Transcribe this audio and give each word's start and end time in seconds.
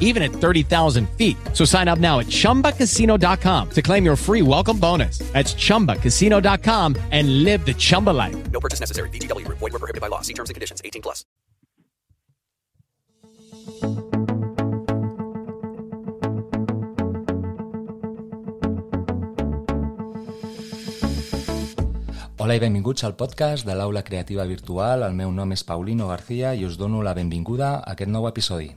even 0.00 0.22
at 0.24 0.32
30,000 0.32 1.08
feet. 1.10 1.36
So 1.52 1.64
sign 1.64 1.86
up 1.86 2.00
now 2.00 2.18
at 2.18 2.26
ChumbaCasino.com 2.26 3.70
to 3.70 3.82
claim 3.82 4.04
your 4.04 4.16
free 4.16 4.42
welcome 4.42 4.80
bonus. 4.80 5.18
That's 5.32 5.54
ChumbaCasino.com 5.54 6.96
and 7.12 7.44
live 7.44 7.64
the 7.64 7.74
Chumba 7.74 8.10
life. 8.10 8.50
No 8.50 8.58
purchase 8.58 8.80
necessary. 8.80 9.10
VGW. 9.10 9.46
Void 9.48 9.72
were 9.72 9.78
prohibited 9.78 10.00
by 10.00 10.08
law. 10.08 10.22
See 10.22 10.34
terms 10.34 10.50
and 10.50 10.54
conditions. 10.54 10.82
18 10.84 11.02
plus. 11.02 11.24
Hola 22.40 22.54
i 22.54 22.60
benvinguts 22.62 23.02
al 23.04 23.16
podcast 23.18 23.66
de 23.66 23.74
l'Aula 23.74 24.04
Creativa 24.06 24.46
Virtual. 24.46 25.02
El 25.02 25.16
meu 25.18 25.32
nom 25.36 25.52
és 25.52 25.66
Paulino 25.68 26.08
García 26.08 26.54
i 26.54 26.64
us 26.64 26.78
dono 26.80 27.02
la 27.02 27.12
benvinguda 27.12 27.74
a 27.74 27.96
aquest 27.96 28.14
nou 28.14 28.28
episodi. 28.30 28.70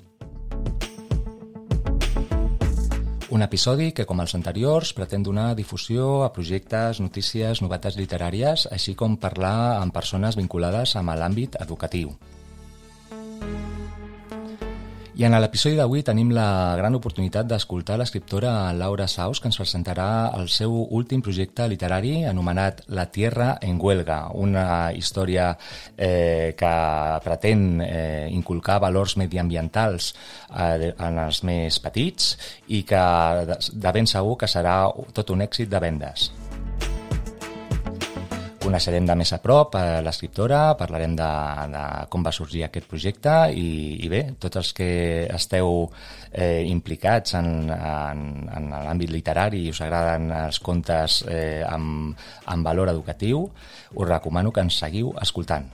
Un 3.32 3.46
episodi 3.46 3.94
que, 3.96 4.04
com 4.04 4.20
els 4.20 4.34
anteriors, 4.36 4.90
pretén 4.92 5.24
donar 5.24 5.54
difusió 5.56 6.08
a 6.26 6.34
projectes, 6.36 7.00
notícies, 7.00 7.62
novetats 7.64 7.96
literàries, 7.96 8.66
així 8.76 8.92
com 9.00 9.16
parlar 9.16 9.78
amb 9.78 9.96
persones 9.96 10.36
vinculades 10.36 10.98
amb 11.00 11.16
l'àmbit 11.16 11.56
educatiu. 11.64 12.12
I 15.22 15.26
en 15.28 15.36
l'episodi 15.38 15.76
d'avui 15.78 16.02
tenim 16.02 16.32
la 16.34 16.74
gran 16.80 16.96
oportunitat 16.98 17.46
d'escoltar 17.46 17.94
l'escriptora 18.02 18.72
Laura 18.74 19.06
Saus, 19.06 19.38
que 19.38 19.52
ens 19.52 19.60
presentarà 19.60 20.08
el 20.34 20.50
seu 20.50 20.74
últim 20.98 21.22
projecte 21.22 21.68
literari 21.70 22.24
anomenat 22.26 22.82
La 22.90 23.06
Tierra 23.14 23.52
en 23.62 23.78
Huelga, 23.78 24.32
una 24.34 24.66
història 24.98 25.52
eh, 25.94 26.58
que 26.58 26.74
pretén 27.22 27.86
eh, 27.86 28.34
inculcar 28.34 28.82
valors 28.82 29.14
mediambientals 29.22 30.16
eh, 30.58 30.90
en 30.90 31.26
els 31.28 31.46
més 31.46 31.78
petits 31.86 32.34
i 32.74 32.82
que 32.82 33.08
de 33.46 34.00
ben 34.00 34.10
segur 34.10 34.40
que 34.42 34.50
serà 34.50 34.88
tot 35.14 35.38
un 35.38 35.46
èxit 35.46 35.70
de 35.70 35.86
vendes 35.86 36.32
coneixerem 38.72 39.04
de 39.04 39.16
més 39.20 39.34
a 39.36 39.42
prop 39.44 39.74
a 39.76 40.00
l'escriptora, 40.00 40.78
parlarem 40.80 41.12
de, 41.20 41.30
de 41.74 41.82
com 42.08 42.24
va 42.24 42.32
sorgir 42.32 42.62
aquest 42.64 42.86
projecte 42.88 43.34
i, 43.52 43.98
i 44.06 44.08
bé, 44.08 44.22
tots 44.40 44.62
els 44.62 44.70
que 44.78 44.88
esteu 45.28 45.90
eh, 46.32 46.64
implicats 46.70 47.36
en, 47.36 47.68
en, 47.68 48.22
en 48.48 48.70
l'àmbit 48.72 49.12
literari 49.12 49.66
i 49.66 49.74
us 49.74 49.82
agraden 49.84 50.32
els 50.38 50.62
contes 50.64 51.18
eh, 51.28 51.66
amb, 51.68 52.16
amb 52.48 52.70
valor 52.70 52.94
educatiu, 52.94 53.44
us 53.92 54.08
recomano 54.08 54.56
que 54.56 54.64
ens 54.64 54.80
seguiu 54.80 55.12
escoltant. 55.20 55.68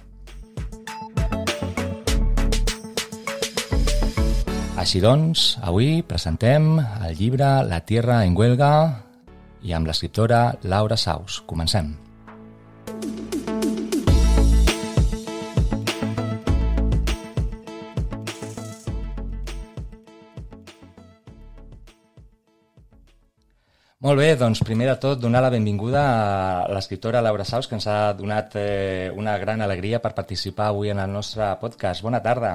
Així 4.81 5.03
doncs, 5.05 5.45
avui 5.61 6.01
presentem 6.01 6.79
el 6.81 7.13
llibre 7.21 7.53
La 7.69 7.83
Tierra 7.85 8.23
en 8.25 8.33
Huelga 8.33 8.73
i 9.61 9.77
amb 9.77 9.85
l'escriptora 9.85 10.47
Laura 10.65 10.97
Saus. 10.97 11.43
Comencem. 11.45 11.93
Molt 24.07 24.21
bé, 24.21 24.27
doncs 24.39 24.61
primer 24.63 24.85
de 24.87 24.93
tot 25.03 25.19
donar 25.19 25.41
la 25.43 25.49
benvinguda 25.51 26.01
a 26.07 26.67
l'escriptora 26.71 27.19
Laura 27.25 27.43
Saus, 27.43 27.67
que 27.67 27.75
ens 27.75 27.87
ha 27.91 28.13
donat 28.15 28.53
eh, 28.55 29.11
una 29.19 29.33
gran 29.41 29.59
alegria 29.65 29.99
per 29.99 30.13
participar 30.15 30.69
avui 30.69 30.93
en 30.93 31.01
el 31.03 31.11
nostre 31.11 31.49
podcast. 31.59 32.05
Bona 32.05 32.21
tarda. 32.23 32.53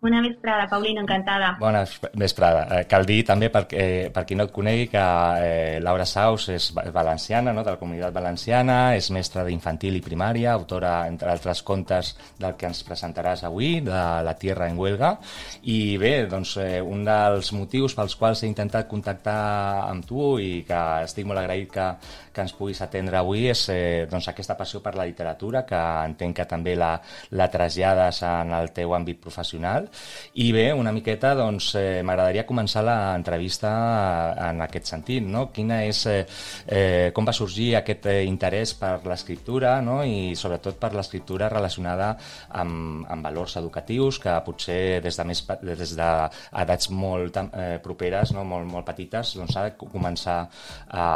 Bona 0.00 0.22
vesprada, 0.22 0.66
Paulina, 0.66 1.02
encantada. 1.02 1.58
Bona 1.60 1.82
vesprada. 2.16 2.62
Eh, 2.72 2.84
cal 2.88 3.04
dir 3.04 3.18
també, 3.28 3.50
per, 3.52 3.66
eh, 3.76 4.08
per 4.08 4.22
qui 4.24 4.34
no 4.34 4.46
et 4.48 4.52
conegui, 4.52 4.86
que 4.88 5.02
eh, 5.44 5.80
Laura 5.84 6.06
Saus 6.08 6.46
és 6.48 6.70
valenciana, 6.72 7.52
no? 7.52 7.60
de 7.60 7.74
la 7.74 7.76
comunitat 7.76 8.14
valenciana, 8.14 8.94
és 8.96 9.10
mestra 9.12 9.44
d'infantil 9.44 9.98
i 9.98 10.00
primària, 10.00 10.54
autora, 10.54 11.06
entre 11.06 11.28
altres 11.28 11.60
contes, 11.60 12.14
del 12.40 12.56
que 12.56 12.70
ens 12.70 12.80
presentaràs 12.82 13.44
avui, 13.44 13.82
de 13.84 14.00
La 14.24 14.34
Tierra 14.40 14.70
en 14.72 14.78
Huelga. 14.80 15.18
I 15.68 15.98
bé, 16.00 16.14
doncs, 16.32 16.54
eh, 16.64 16.80
un 16.80 17.04
dels 17.04 17.52
motius 17.52 17.98
pels 17.98 18.16
quals 18.16 18.40
he 18.40 18.48
intentat 18.48 18.88
contactar 18.88 19.84
amb 19.84 20.08
tu 20.08 20.38
i 20.40 20.64
que 20.64 20.80
estic 21.04 21.28
molt 21.28 21.44
agraït 21.44 21.68
que, 21.76 21.90
que 22.32 22.46
ens 22.46 22.56
puguis 22.56 22.80
atendre 22.80 23.20
avui 23.20 23.50
és 23.52 23.66
eh, 23.68 24.08
doncs, 24.08 24.32
aquesta 24.32 24.56
passió 24.56 24.80
per 24.80 24.96
la 24.96 25.04
literatura, 25.04 25.66
que 25.68 25.84
entenc 26.08 26.40
que 26.40 26.48
també 26.48 26.72
la, 26.72 26.94
la 27.36 27.52
trasllades 27.52 28.24
en 28.24 28.56
el 28.56 28.72
teu 28.72 28.96
àmbit 28.96 29.20
professional 29.20 29.89
i 30.34 30.50
bé, 30.52 30.70
una 30.72 30.92
miqueta, 30.92 31.34
doncs, 31.38 31.74
eh, 31.78 32.02
m'agradaria 32.06 32.46
començar 32.48 32.82
l'entrevista 32.86 33.70
en 34.50 34.62
aquest 34.66 34.90
sentit, 34.92 35.24
no? 35.26 35.48
Quina 35.54 35.82
és, 35.86 36.04
eh, 36.06 36.26
eh, 36.66 37.10
com 37.14 37.26
va 37.26 37.34
sorgir 37.36 37.74
aquest 37.76 38.06
eh, 38.06 38.24
interès 38.24 38.74
per 38.78 38.98
l'escriptura, 39.06 39.80
no? 39.80 40.00
I 40.04 40.34
sobretot 40.36 40.78
per 40.80 40.92
l'escriptura 40.94 41.48
relacionada 41.52 42.16
amb, 42.48 43.06
amb 43.10 43.24
valors 43.24 43.56
educatius 43.60 44.20
que 44.22 44.36
potser 44.46 45.00
des 45.04 45.16
de 45.16 45.24
més 45.28 45.44
des 45.62 45.96
d'edats 45.96 46.90
molt 46.90 47.36
eh, 47.42 47.78
properes, 47.82 48.34
no? 48.36 48.44
molt, 48.44 48.68
molt 48.70 48.86
petites, 48.86 49.34
doncs 49.38 49.56
de 49.56 49.88
començar 49.90 50.40
a, 50.88 51.06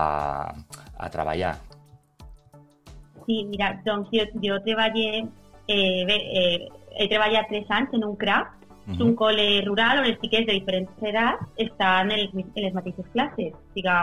a 0.98 1.10
treballar. 1.10 1.54
Sí, 3.24 3.44
mira, 3.48 3.72
doncs 3.86 4.10
jo, 4.12 4.24
jo 4.42 4.58
treballé, 4.66 5.24
eh, 5.68 6.04
bé, 6.08 6.16
eh, 6.40 6.68
he 7.00 7.08
treballat 7.08 7.48
tres 7.48 7.70
anys 7.72 7.94
en 7.96 8.04
un 8.04 8.16
craft 8.84 8.94
és 8.94 9.00
un 9.00 9.14
col·le 9.16 9.64
rural 9.66 9.98
on 9.98 10.06
els 10.06 10.20
xiquets 10.20 10.46
de 10.46 10.58
diferents 10.58 11.02
edats 11.02 11.42
estan 11.56 12.10
en, 12.10 12.18
les, 12.18 12.30
en 12.34 12.62
les 12.62 12.74
mateixes 12.74 13.06
classes. 13.12 13.52
O 13.52 13.72
sigui, 13.74 13.96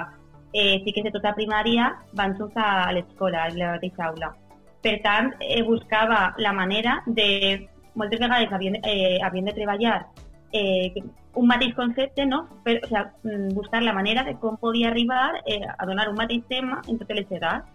eh, 0.53 0.81
xiquets 0.83 1.05
de 1.09 1.11
tota 1.11 1.33
primària 1.35 1.91
van 2.13 2.35
junts 2.37 2.55
a 2.55 2.91
l'escola, 2.91 3.45
a 3.45 3.53
la 3.55 3.75
mateixa 3.77 4.07
aula. 4.09 4.33
Per 4.81 4.97
tant, 5.03 5.33
eh, 5.39 5.61
buscava 5.63 6.33
la 6.37 6.53
manera 6.53 7.01
de... 7.05 7.67
Moltes 7.93 8.21
vegades 8.21 8.51
havien, 8.51 8.77
eh, 8.87 9.19
havien 9.21 9.45
de 9.45 9.53
treballar 9.53 10.05
eh, 10.53 10.93
un 11.35 11.47
mateix 11.47 11.73
concepte, 11.75 12.25
no? 12.25 12.47
Per, 12.63 12.79
o 12.83 12.87
sigui, 12.87 13.53
buscar 13.53 13.83
la 13.83 13.93
manera 13.93 14.23
de 14.23 14.37
com 14.39 14.57
podia 14.57 14.89
arribar 14.89 15.41
eh, 15.45 15.61
a 15.77 15.85
donar 15.85 16.09
un 16.09 16.15
mateix 16.15 16.43
tema 16.47 16.81
en 16.87 16.97
totes 16.97 17.17
les 17.17 17.31
edats 17.31 17.67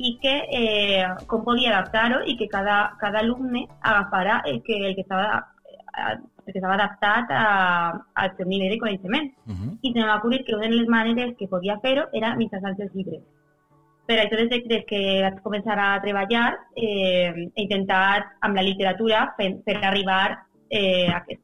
i 0.00 0.14
que 0.22 0.32
eh, 0.48 1.04
com 1.28 1.44
podia 1.44 1.74
adaptar-ho 1.74 2.22
i 2.24 2.36
que 2.40 2.48
cada, 2.48 2.96
cada 2.98 3.20
alumne 3.20 3.66
agafara 3.82 4.40
el 4.46 4.62
que, 4.62 4.78
el 4.80 4.94
que 4.94 5.02
estava 5.04 5.46
perquè 6.44 6.58
estava 6.60 6.76
adaptat 6.78 7.30
a, 7.30 7.44
al 8.22 8.32
seu 8.36 8.46
nivell 8.46 8.74
de 8.74 8.78
coneixement. 8.84 9.28
Uh 9.46 9.52
-huh. 9.54 9.72
I 9.82 9.92
se 9.92 9.98
m'ha 9.98 10.14
acudir 10.14 10.44
que 10.44 10.54
una 10.54 10.68
de 10.68 10.76
les 10.76 10.88
maneres 10.88 11.36
que 11.38 11.48
podia 11.48 11.78
fer-ho 11.84 12.08
era 12.12 12.36
mitjançant 12.36 12.80
els 12.80 12.94
llibres. 12.94 13.22
per 14.06 14.18
això 14.18 14.36
des, 14.36 14.48
de, 14.50 14.58
des 14.66 14.84
que 14.90 15.00
vaig 15.22 15.36
començar 15.42 15.78
a 15.78 16.00
treballar 16.02 16.58
eh, 16.74 17.30
he 17.54 17.62
intentat 17.62 18.24
amb 18.40 18.56
la 18.56 18.62
literatura 18.62 19.34
fer, 19.36 19.50
fer 19.64 19.76
arribar 19.84 20.46
eh, 20.68 21.08
aquest, 21.14 21.40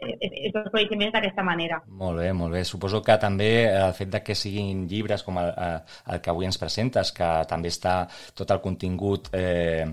aquests 0.00 0.70
coneixements 0.72 1.12
d'aquesta 1.14 1.44
manera. 1.46 1.80
Molt 2.00 2.20
bé, 2.22 2.32
molt 2.36 2.56
bé. 2.56 2.64
Suposo 2.64 3.02
que 3.04 3.16
també 3.20 3.50
el 3.68 3.94
fet 3.98 4.10
de 4.14 4.22
que 4.24 4.36
siguin 4.38 4.86
llibres 4.88 5.24
com 5.26 5.38
el, 5.42 5.52
el 5.52 6.24
que 6.24 6.32
avui 6.32 6.48
ens 6.48 6.60
presentes, 6.60 7.12
que 7.16 7.30
també 7.50 7.72
està 7.72 8.02
tot 8.36 8.50
el 8.50 8.62
contingut 8.64 9.30
eh, 9.36 9.86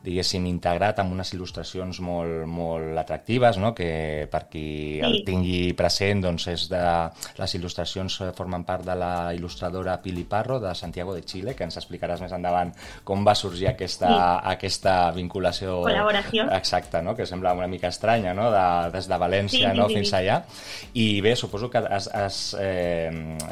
diguéssim, 0.00 0.46
integrat 0.48 1.00
amb 1.02 1.12
unes 1.12 1.32
il·lustracions 1.34 2.00
molt, 2.04 2.46
molt 2.48 2.96
atractives, 3.00 3.58
no? 3.60 3.74
que 3.76 4.26
per 4.32 4.46
qui 4.48 4.64
sí. 4.96 5.02
el 5.04 5.18
tingui 5.26 5.74
present, 5.76 6.22
doncs 6.24 6.46
és 6.54 6.66
de... 6.72 6.80
les 7.36 7.56
il·lustracions 7.58 8.16
formen 8.36 8.64
part 8.68 8.86
de 8.86 8.96
la 8.96 9.12
il·lustradora 9.36 9.98
Pili 10.00 10.24
Parro, 10.28 10.58
de 10.62 10.72
Santiago 10.74 11.14
de 11.14 11.24
Chile, 11.28 11.54
que 11.56 11.68
ens 11.68 11.76
explicaràs 11.80 12.22
més 12.24 12.32
endavant 12.32 12.72
com 13.04 13.26
va 13.26 13.36
sorgir 13.36 13.68
aquesta, 13.74 14.08
sí. 14.08 14.30
aquesta 14.54 14.94
vinculació... 15.16 15.80
Col·laboració. 15.84 16.48
Exacte, 16.56 17.04
no? 17.04 17.14
que 17.16 17.28
sembla 17.28 17.52
una 17.58 17.68
mica 17.68 17.92
estranya, 17.92 18.32
no? 18.36 18.48
de, 18.54 18.64
des 18.96 19.10
de 19.10 19.20
València 19.20 19.49
sí, 19.50 19.62
sí, 19.62 19.72
no? 19.76 19.88
sí, 19.88 19.98
fins 19.98 20.12
sí. 20.12 20.16
allà. 20.18 20.38
I 20.94 21.06
bé, 21.24 21.34
suposo 21.36 21.70
que 21.70 21.82
has, 21.82 22.08
has 22.14 22.38
eh, 22.60 23.10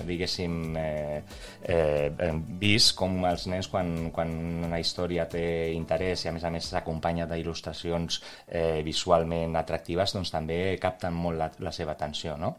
diguéssim, 0.09 0.57
eh, 0.79 1.21
eh, 1.63 2.33
vist 2.61 2.95
com 2.99 3.21
els 3.29 3.47
nens, 3.51 3.69
quan, 3.73 4.11
quan 4.15 4.33
una 4.69 4.81
història 4.81 5.29
té 5.31 5.45
interès 5.75 6.25
i 6.25 6.33
a 6.33 6.35
més 6.37 6.47
a 6.47 6.53
més 6.55 6.71
s'acompanya 6.73 7.29
d'il·lustracions 7.31 8.23
eh, 8.47 8.81
visualment 8.87 9.57
atractives, 9.61 10.17
doncs 10.17 10.35
també 10.35 10.79
capten 10.81 11.15
molt 11.15 11.39
la, 11.39 11.53
la 11.63 11.75
seva 11.75 11.95
atenció, 11.99 12.37
no? 12.41 12.57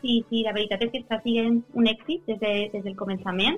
Sí, 0.00 0.18
sí, 0.28 0.42
la 0.44 0.52
veritat 0.52 0.82
és 0.84 0.90
que 0.92 1.00
està 1.00 1.20
sent 1.24 1.62
un 1.72 1.86
èxit 1.88 2.26
des, 2.28 2.40
de, 2.42 2.52
des 2.74 2.84
del 2.84 2.96
començament 2.98 3.56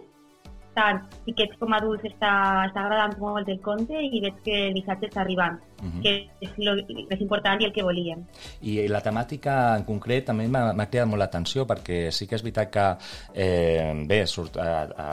tant 0.76 1.00
xiquets 1.24 1.56
com 1.60 1.72
adults 1.76 2.04
està, 2.04 2.32
està 2.68 2.84
agradant 2.84 3.16
molt 3.20 3.48
el 3.52 3.60
conte 3.64 3.96
i 3.96 4.20
veig 4.24 4.40
que 4.44 4.56
el 4.68 4.76
missatge 4.76 5.08
està 5.08 5.22
arribant, 5.24 5.58
uh 5.80 5.84
-huh. 5.84 6.02
que 6.02 6.28
és 6.40 6.50
el 6.58 6.84
més 7.10 7.20
important 7.20 7.60
i 7.60 7.64
el 7.64 7.72
que 7.72 7.82
volíem. 7.82 8.24
I 8.62 8.88
la 8.88 9.02
temàtica 9.02 9.76
en 9.76 9.84
concret 9.84 10.24
també 10.26 10.48
m'ha 10.48 10.86
cridat 10.86 11.08
molt 11.08 11.20
l'atenció 11.20 11.66
perquè 11.66 12.10
sí 12.10 12.26
que 12.26 12.34
és 12.36 12.42
veritat 12.42 12.70
que 12.70 12.96
eh, 13.34 13.92
bé, 14.06 14.26
surt 14.26 14.56
a, 14.56 14.82
a, 14.96 15.08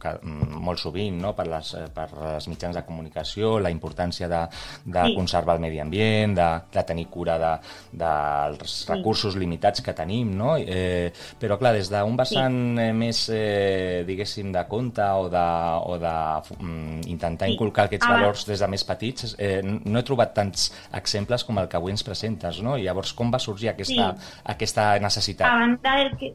a, 0.00 0.18
molt 0.24 0.78
sovint 0.78 1.20
no? 1.20 1.34
per, 1.34 1.46
les, 1.46 1.76
per 1.94 2.08
les 2.12 2.48
mitjans 2.48 2.76
de 2.76 2.84
comunicació 2.84 3.58
la 3.58 3.70
importància 3.70 4.28
de, 4.28 4.42
de 4.84 5.04
sí. 5.06 5.14
conservar 5.14 5.56
el 5.56 5.60
medi 5.60 5.80
ambient, 5.80 6.36
de, 6.36 6.48
de 6.72 6.84
tenir 6.84 7.06
cura 7.08 7.38
de, 7.38 7.52
dels 7.92 8.70
sí. 8.70 8.92
recursos 8.92 9.36
limitats 9.36 9.82
que 9.84 9.94
tenim, 9.96 10.34
no? 10.36 10.54
Eh, 10.58 11.12
però 11.40 11.58
clar, 11.60 11.74
des 11.76 11.90
d'un 11.92 12.16
vessant 12.16 12.58
sí. 12.78 12.88
més, 12.96 13.22
eh, 13.34 14.04
diguéssim, 14.06 14.52
de 14.54 14.64
conte 14.70 15.04
o 15.04 15.28
de, 15.32 15.46
o 15.90 15.98
de 16.00 16.14
mm, 16.58 17.06
intentar 17.14 17.48
sí. 17.48 17.56
inculcar 17.56 17.88
aquests 17.88 18.08
ah, 18.08 18.14
valors 18.16 18.46
des 18.48 18.64
de 18.64 18.70
més 18.74 18.86
petits, 18.86 19.34
eh, 19.38 19.60
no 19.84 20.00
he 20.00 20.06
trobat 20.06 20.34
tants 20.36 20.70
exemples 21.00 21.44
com 21.44 21.60
el 21.62 21.68
que 21.68 21.78
avui 21.80 21.94
ens 21.94 22.06
presentes, 22.06 22.60
no? 22.62 22.78
I 22.78 22.88
llavors, 22.88 23.12
com 23.18 23.30
va 23.34 23.42
sorgir 23.42 23.70
aquesta, 23.72 24.10
sí. 24.14 24.34
aquesta 24.56 24.88
necessitat? 25.04 25.46
A 25.48 25.60
banda 25.62 25.96
del 26.00 26.12
que, 26.20 26.34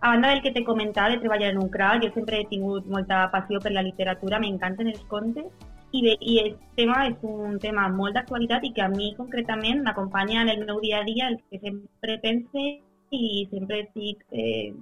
a 0.00 0.14
banda 0.14 0.32
del 0.32 0.42
que 0.44 0.54
t'he 0.54 0.64
comentat 0.66 1.14
de 1.14 1.20
treballar 1.24 1.52
en 1.54 1.60
un 1.62 1.68
CRAL, 1.72 2.02
jo 2.04 2.12
sempre 2.14 2.40
he 2.40 2.48
tingut 2.50 2.88
molta 2.90 3.26
passió 3.34 3.60
per 3.62 3.74
la 3.74 3.84
literatura, 3.86 4.40
m'encanten 4.42 4.90
els 4.92 5.04
contes, 5.10 5.50
i, 5.92 6.00
bé, 6.00 6.14
i 6.20 6.38
el 6.40 6.54
tema 6.76 7.02
és 7.08 7.18
un 7.28 7.58
tema 7.60 7.84
molt 7.92 8.16
d'actualitat 8.16 8.64
i 8.64 8.72
que 8.76 8.84
a 8.84 8.88
mi 8.88 9.10
concretament 9.18 9.82
m'acompanya 9.84 10.40
en 10.46 10.52
el 10.54 10.64
meu 10.64 10.80
dia 10.80 11.02
a 11.02 11.04
dia, 11.08 11.28
el 11.28 11.36
que 11.50 11.60
sempre 11.60 12.16
pense 12.22 12.64
i 13.12 13.46
sempre 13.50 13.82
estic 13.84 14.24
eh, 14.32 14.72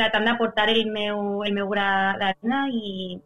tratant 0.00 0.24
d'aportar 0.28 0.68
el 0.72 0.88
meu, 0.92 1.42
el 1.44 1.52
meu 1.56 1.68
gra 1.68 1.88
d'arena 2.20 2.66
i 2.72 3.18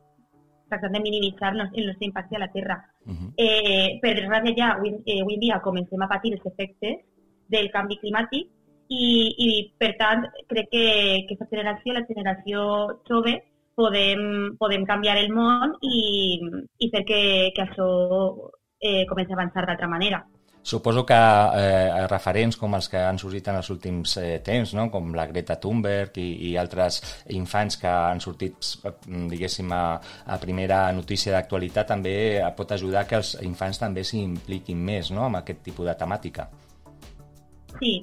tractant 0.70 0.94
de 0.96 1.02
minimitzar 1.04 1.52
el 1.52 1.60
nostre 1.60 2.06
impacte 2.06 2.36
a 2.36 2.44
la 2.44 2.52
Terra. 2.54 2.78
Uh 3.04 3.12
-huh. 3.12 3.32
eh, 3.36 3.98
per 4.02 4.14
desgràcia 4.16 4.56
ja, 4.56 4.68
avui, 4.76 4.90
eh, 5.06 5.20
avui 5.22 5.34
en 5.34 5.40
dia 5.40 5.60
comencem 5.60 6.02
a 6.02 6.08
patir 6.08 6.32
els 6.32 6.46
efectes 6.46 6.96
del 7.48 7.70
canvi 7.70 7.98
climàtic 7.98 8.48
i, 8.88 9.06
i 9.46 9.48
per 9.78 9.96
tant 9.98 10.26
crec 10.48 10.68
que 10.70 10.84
aquesta 11.24 11.46
generació, 11.50 11.92
la 11.94 12.06
generació 12.08 12.58
jove, 13.08 13.34
podem, 13.74 14.56
podem 14.58 14.84
canviar 14.84 15.16
el 15.18 15.30
món 15.32 15.76
i, 15.80 16.40
i 16.78 16.90
fer 16.90 17.04
que, 17.04 17.22
que 17.54 17.62
això 17.62 17.88
eh, 18.80 19.04
comenci 19.06 19.32
a 19.32 19.36
avançar 19.38 19.66
d'altra 19.66 19.88
manera. 19.88 20.24
Suposo 20.62 21.06
que 21.08 21.16
eh, 21.16 22.06
referents 22.10 22.58
com 22.60 22.74
els 22.76 22.90
que 22.92 23.00
han 23.00 23.18
sorgit 23.18 23.46
en 23.48 23.56
els 23.62 23.70
últims 23.72 24.12
eh, 24.20 24.40
temps, 24.44 24.74
no? 24.76 24.90
com 24.92 25.14
la 25.16 25.24
Greta 25.30 25.56
Thunberg 25.60 26.18
i, 26.20 26.26
i 26.50 26.56
altres 26.60 27.00
infants 27.32 27.78
que 27.80 27.88
han 27.88 28.20
sortit, 28.20 28.58
diguéssim, 29.06 29.72
a, 29.72 29.84
a 30.26 30.36
primera 30.42 30.82
notícia 30.92 31.32
d'actualitat, 31.32 31.88
també 31.94 32.14
pot 32.58 32.76
ajudar 32.76 33.06
que 33.08 33.16
els 33.22 33.32
infants 33.46 33.80
també 33.80 34.04
s'impliquin 34.04 34.84
més 34.90 35.10
no? 35.16 35.24
amb 35.30 35.40
aquest 35.40 35.64
tipus 35.70 35.88
de 35.88 35.96
temàtica. 35.96 36.50
Sí, 37.78 37.94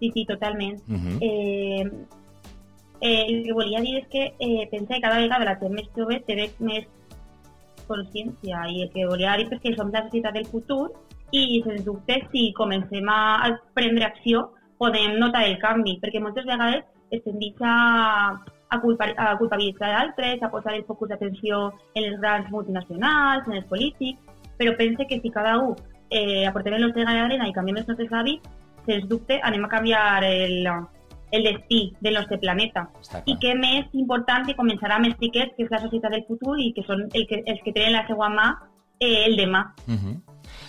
sí, 0.00 0.10
sí, 0.10 0.26
totalment. 0.26 0.82
Uh 0.88 0.98
-huh. 0.98 1.18
eh, 1.20 1.86
eh, 3.00 3.24
el 3.28 3.44
que 3.44 3.52
volia 3.52 3.80
dir 3.80 3.98
és 3.98 4.08
que 4.08 4.34
eh, 4.40 4.66
pensa 4.70 4.94
que 4.94 5.00
cada 5.00 5.20
vegada 5.20 5.44
la 5.44 5.58
gent 5.60 5.74
més 5.74 5.88
jove 5.94 6.18
té 6.26 6.50
més 6.58 6.84
consciència 7.86 8.66
i 8.70 8.82
el 8.82 8.90
que 8.90 9.06
volia 9.06 9.36
dir 9.36 9.46
és 9.52 9.60
que 9.60 9.74
som 9.76 9.90
la 9.92 10.02
societat 10.02 10.34
del 10.34 10.46
futur 10.46 10.90
i, 11.32 11.62
sens 11.64 11.84
dubte, 11.84 12.20
si 12.30 12.52
comencem 12.56 13.08
a, 13.08 13.50
prendre 13.74 14.06
acció, 14.06 14.50
podem 14.78 15.18
notar 15.20 15.44
el 15.48 15.58
canvi, 15.62 15.98
perquè 16.02 16.20
moltes 16.20 16.46
vegades 16.48 16.84
es 17.12 17.22
tendeix 17.24 17.60
a, 17.64 17.76
a, 18.72 18.80
culpa, 18.80 19.08
a 19.16 19.34
culpabilitzar 19.40 19.90
d'altres, 19.92 20.42
a 20.42 20.50
posar 20.52 20.74
el 20.76 20.84
focus 20.88 21.12
d'atenció 21.12 21.68
en 21.94 22.06
les 22.06 22.18
grans 22.20 22.48
multinacionals, 22.50 23.48
en 23.48 23.60
els 23.60 23.68
polítics, 23.70 24.20
però 24.58 24.74
pense 24.78 25.06
que 25.08 25.20
si 25.20 25.30
cada 25.30 25.58
un 25.60 25.76
eh, 26.10 26.46
aportem 26.46 26.76
el 26.76 26.86
nostre 26.86 27.04
gra 27.04 27.14
d'arena 27.20 27.48
i 27.48 27.54
canviem 27.56 27.80
els 27.82 27.88
nostres 27.88 28.12
hàbits, 28.12 28.48
sens 28.86 29.06
dubte 29.08 29.38
anem 29.46 29.64
a 29.64 29.70
canviar 29.70 30.24
el, 30.26 30.68
el 31.32 31.46
destí 31.46 31.80
del 32.00 32.18
nostre 32.18 32.38
planeta. 32.42 32.86
I 33.24 33.38
què 33.40 33.54
més 33.58 33.88
important 33.98 34.44
que 34.48 34.58
començarà 34.58 34.98
amb 34.98 35.08
els 35.10 35.18
xiquets, 35.20 35.54
que 35.56 35.66
és 35.66 35.72
la 35.72 35.80
societat 35.84 36.14
del 36.16 36.26
futur 36.28 36.58
i 36.60 36.72
que 36.76 36.84
són 36.88 37.06
el 37.08 37.26
que, 37.30 37.42
els 37.46 37.64
que 37.64 37.72
tenen 37.72 37.96
la 37.96 38.06
seva 38.08 38.28
mà 38.32 38.50
eh, 39.00 39.24
el 39.26 39.36
demà. 39.36 39.64
Uh 39.86 39.96
-huh. 39.96 40.16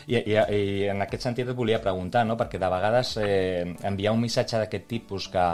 I, 0.07 0.17
i, 0.17 0.35
I 0.35 0.88
en 0.91 1.03
aquest 1.05 1.27
sentit 1.27 1.50
et 1.50 1.57
volia 1.57 1.81
preguntar, 1.83 2.25
no? 2.27 2.38
perquè 2.39 2.59
de 2.61 2.69
vegades 2.71 3.15
eh, 3.23 3.63
enviar 3.88 4.13
un 4.15 4.23
missatge 4.23 4.59
d'aquest 4.61 4.88
tipus 4.89 5.29
que, 5.33 5.45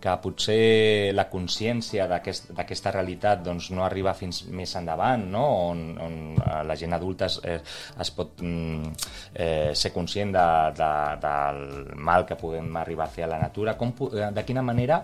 que 0.00 0.16
potser 0.22 1.12
la 1.16 1.26
consciència 1.32 2.06
d'aquesta 2.10 2.56
aquest, 2.64 2.90
realitat 2.90 3.44
doncs, 3.44 3.70
no 3.74 3.84
arriba 3.84 4.14
fins 4.16 4.42
més 4.50 4.72
endavant, 4.78 5.26
no? 5.32 5.44
on, 5.70 5.84
on 6.00 6.16
eh, 6.36 6.62
la 6.66 6.76
gent 6.78 6.96
adulta 6.96 7.28
es, 7.30 7.40
eh, 7.44 7.60
es 8.00 8.12
pot 8.16 8.40
mm, 8.42 8.94
eh, 9.34 9.70
ser 9.74 9.92
conscient 9.94 10.32
de, 10.36 10.46
de, 10.78 10.92
del 11.24 11.60
mal 12.00 12.26
que 12.28 12.38
podem 12.40 12.76
arribar 12.80 13.08
a 13.08 13.12
fer 13.12 13.26
a 13.26 13.32
la 13.34 13.42
natura. 13.42 13.76
Com, 13.80 13.92
eh, 14.10 14.30
de 14.34 14.46
quina 14.46 14.64
manera 14.64 15.02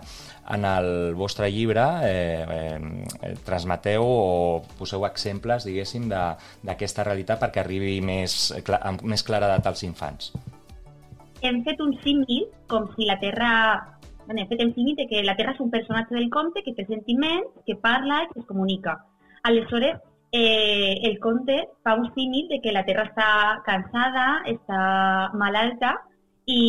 en 0.49 0.65
el 0.65 1.13
vostre 1.15 1.49
llibre 1.51 1.83
eh, 2.07 2.45
eh, 3.21 3.33
transmeteu 3.45 4.03
o 4.07 4.61
poseu 4.79 5.03
exemples, 5.07 5.67
diguéssim, 5.67 6.07
d'aquesta 6.07 7.03
realitat 7.07 7.41
perquè 7.41 7.63
arribi 7.63 7.97
més, 8.01 8.53
amb 8.89 9.03
més 9.03 9.23
claredat 9.27 9.67
als 9.69 9.83
infants? 9.87 10.31
Hem 11.45 11.61
fet 11.67 11.81
un 11.83 11.93
símil 12.01 12.47
com 12.71 12.87
si 12.95 13.05
la 13.05 13.19
Terra 13.21 13.51
bueno, 14.27 14.41
hem 14.41 14.49
fet 14.49 14.61
el 14.61 14.73
símil 14.75 14.95
de 14.95 15.07
que 15.07 15.23
la 15.23 15.37
Terra 15.37 15.53
és 15.55 15.61
un 15.63 15.71
personatge 15.71 16.15
del 16.15 16.29
conte 16.29 16.61
que 16.63 16.73
té 16.75 16.83
sentiments, 16.85 17.47
que 17.65 17.77
parla 17.79 18.23
i 18.25 18.27
que 18.33 18.41
es 18.41 18.47
comunica. 18.49 18.97
Aleshores, 19.47 20.01
eh, 20.31 20.99
el 21.07 21.17
conte 21.23 21.69
fa 21.83 21.95
un 21.95 22.11
símil 22.13 22.49
de 22.49 22.59
que 22.61 22.73
la 22.75 22.83
Terra 22.85 23.07
està 23.07 23.29
cansada, 23.65 24.27
està 24.51 24.81
malalta 25.39 25.93
i, 26.45 26.59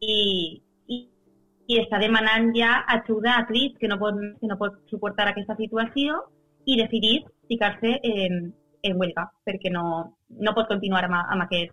i, 0.00 0.18
i, 0.92 0.98
i 1.72 1.80
està 1.80 1.98
demanant 2.02 2.52
ja 2.56 2.82
ajuda 2.98 3.38
a 3.38 3.46
crits 3.48 3.80
que 3.80 3.88
no 3.88 3.98
pot, 4.02 4.20
que 4.40 4.52
no 4.52 4.60
pot 4.60 4.76
suportar 4.92 5.30
aquesta 5.30 5.56
situació 5.56 6.20
i 6.66 6.76
decidís 6.82 7.24
ficar-se 7.48 7.96
en, 8.02 8.52
en 8.82 8.96
huelga 9.00 9.28
perquè 9.44 9.70
no, 9.72 9.84
no 10.28 10.54
pot 10.54 10.68
continuar 10.68 11.04
amb, 11.04 11.20
amb, 11.22 11.42
aquest, 11.46 11.72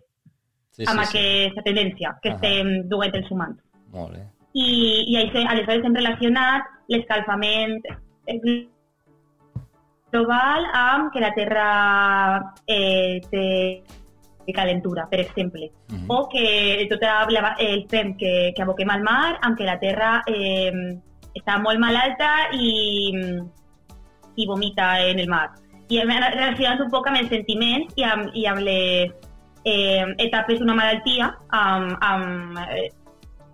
sí, 0.70 0.84
sí, 0.84 0.90
amb 0.90 1.02
sí. 1.04 1.18
aquesta 1.18 1.62
tendència 1.62 2.18
que 2.22 2.30
-huh. 2.30 2.34
estem 2.34 2.88
duent 2.88 3.14
els 3.14 3.30
humans. 3.30 3.58
Molt 3.92 4.12
bé 4.12 4.24
i, 4.54 4.68
i 5.10 5.18
això, 5.18 5.42
aleshores 5.50 5.84
hem 5.84 5.96
relacionat 5.98 6.70
l'escalfament 6.92 7.80
global 10.14 10.68
amb 10.78 11.10
que 11.12 11.22
la 11.24 11.32
Terra 11.34 11.68
eh, 12.70 13.18
té 13.32 14.54
calentura, 14.54 15.08
per 15.10 15.20
exemple. 15.20 15.70
Uh 15.90 15.96
-huh. 15.96 16.06
O 16.08 16.28
que 16.28 16.86
tot 16.90 17.02
el 17.02 17.86
fem 17.88 18.16
que, 18.16 18.52
que 18.54 18.62
aboquem 18.62 18.90
al 18.90 19.02
mar 19.02 19.38
amb 19.42 19.56
que 19.58 19.64
la 19.64 19.78
Terra 19.78 20.22
eh, 20.26 20.72
està 21.34 21.58
molt 21.58 21.78
malalta 21.78 22.50
i, 22.52 23.12
i 24.36 24.46
vomita 24.46 25.00
en 25.00 25.18
el 25.18 25.28
mar. 25.28 25.50
I 25.94 26.00
hem 26.02 26.10
relacionat 26.10 26.80
un 26.82 26.90
poc 26.90 27.06
amb 27.06 27.20
els 27.20 27.30
sentiments 27.30 27.94
i 28.00 28.04
amb, 28.08 28.32
i 28.34 28.48
amb 28.50 28.64
les 28.66 29.12
eh, 29.62 30.02
etapes 30.26 30.58
d'una 30.58 30.74
malaltia 30.74 31.30
amb, 31.54 31.94
amb 32.02 32.58
eh, 32.64 32.88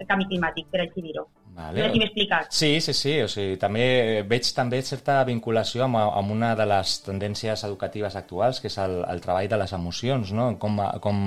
el 0.00 0.08
canvi 0.08 0.30
climàtic, 0.30 0.70
per 0.72 0.80
així 0.86 1.04
dir-ho. 1.04 1.26
Vale. 1.60 1.82
No 1.82 1.86
sé 1.88 1.92
si 1.92 1.98
m'he 2.00 2.06
explicat. 2.06 2.46
Sí, 2.56 2.70
sí, 2.80 2.92
sí, 2.96 3.14
o 3.20 3.28
sigui, 3.28 3.56
també 3.60 3.84
veig 4.28 4.48
també 4.56 4.78
certa 4.86 5.18
vinculació 5.28 5.84
amb, 5.84 5.98
amb 6.00 6.32
una 6.32 6.54
de 6.56 6.64
les 6.70 6.94
tendències 7.04 7.64
educatives 7.68 8.16
actuals, 8.16 8.62
que 8.62 8.70
és 8.70 8.78
el, 8.80 9.00
el 9.12 9.20
treball 9.20 9.48
de 9.50 9.58
les 9.60 9.74
emocions, 9.76 10.32
no? 10.36 10.46
Com, 10.62 10.80
com 11.04 11.20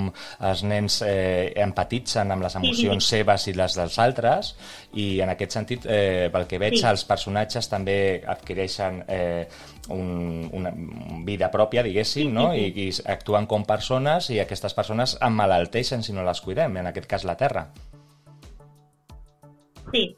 els 0.50 0.64
nens 0.66 0.98
eh, 1.06 1.52
empatitzen 1.62 2.34
amb 2.34 2.46
les 2.48 2.58
emocions 2.58 3.06
sí. 3.06 3.16
seves 3.18 3.46
i 3.52 3.54
les 3.54 3.78
dels 3.78 4.00
altres, 4.02 4.54
i 4.98 5.06
en 5.22 5.30
aquest 5.36 5.54
sentit, 5.60 5.86
eh, 5.86 6.26
pel 6.34 6.48
que 6.50 6.58
veig, 6.58 6.74
Sí. 6.74 6.82
els 6.90 7.04
personatges 7.06 7.68
també 7.70 7.96
adquireixen 8.26 9.04
eh, 9.06 9.46
un, 9.94 10.48
una 10.52 10.72
vida 11.24 11.50
pròpia, 11.54 11.84
diguéssim, 11.86 12.32
no? 12.34 12.48
I, 12.54 12.72
i 12.74 12.90
actuen 13.14 13.46
com 13.46 13.62
persones 13.68 14.32
i 14.34 14.40
aquestes 14.42 14.74
persones 14.74 15.14
emmalalteixen 15.22 16.02
si 16.02 16.12
no 16.16 16.26
les 16.26 16.42
cuidem, 16.42 16.80
en 16.82 16.90
aquest 16.90 17.06
cas 17.06 17.24
la 17.28 17.36
Terra. 17.38 17.68
Sí, 19.92 20.16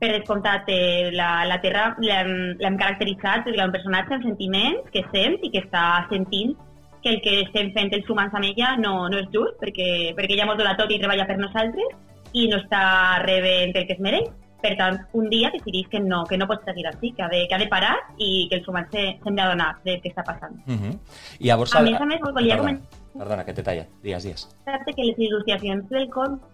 per 0.00 0.10
descomptat, 0.14 0.64
eh, 0.72 1.10
la, 1.12 1.44
la 1.44 1.60
Terra 1.60 1.90
l'hem 2.00 2.76
caracteritzat 2.80 3.44
perquè 3.44 3.66
un 3.66 3.74
personatge 3.74 4.16
amb 4.16 4.24
sentiments 4.24 4.90
que 4.94 5.04
sent 5.12 5.38
i 5.44 5.50
que 5.52 5.60
està 5.66 6.06
sentint 6.08 6.54
que 7.02 7.10
el 7.14 7.20
que 7.24 7.40
estem 7.42 7.70
fent 7.76 7.92
els 7.96 8.08
humans 8.12 8.34
amb 8.36 8.44
ella 8.48 8.74
no, 8.80 9.08
no 9.12 9.18
és 9.20 9.28
just, 9.32 9.56
perquè, 9.60 10.12
perquè 10.16 10.36
ella 10.36 10.46
mos 10.48 10.58
dona 10.60 10.76
tot 10.76 10.90
i 10.92 10.98
treballa 11.00 11.26
per 11.28 11.36
nosaltres 11.40 11.96
i 12.32 12.46
no 12.48 12.58
està 12.60 12.82
rebent 13.24 13.76
el 13.76 13.86
que 13.88 13.96
es 13.96 14.00
mereix. 14.04 14.28
Per 14.60 14.74
tant, 14.76 14.98
un 15.16 15.30
dia 15.32 15.48
decidís 15.54 15.86
que 15.88 15.98
no, 16.04 16.18
que 16.28 16.36
no 16.36 16.44
pot 16.46 16.60
seguir 16.68 16.84
així, 16.90 17.14
que 17.16 17.22
ha 17.24 17.28
de, 17.32 17.46
que 17.48 17.54
ha 17.56 17.60
de 17.62 17.68
parar 17.72 17.94
i 18.20 18.46
que 18.50 18.58
els 18.58 18.68
humans 18.68 18.92
s'hem 18.92 19.38
d'adonar 19.38 19.70
del 19.86 20.02
que 20.02 20.10
està 20.12 20.22
passant. 20.22 20.52
Uh 20.68 20.76
-huh. 20.76 20.92
I 21.40 21.48
llavors... 21.48 21.74
A 21.74 21.80
més 21.80 21.96
a 22.00 22.04
més, 22.04 22.20
volia 22.20 22.56
perdona, 22.56 22.76
comentar- 22.76 23.18
Perdona, 23.18 23.44
que 23.44 23.54
t'he 23.54 23.62
tallat. 23.62 23.88
Digues, 24.02 24.22
digues. 24.22 24.44
comentarte 24.64 24.92
que 24.94 25.04
les 25.04 25.18
il·lustracions 25.18 25.88
del 25.88 26.08
conte... 26.10 26.44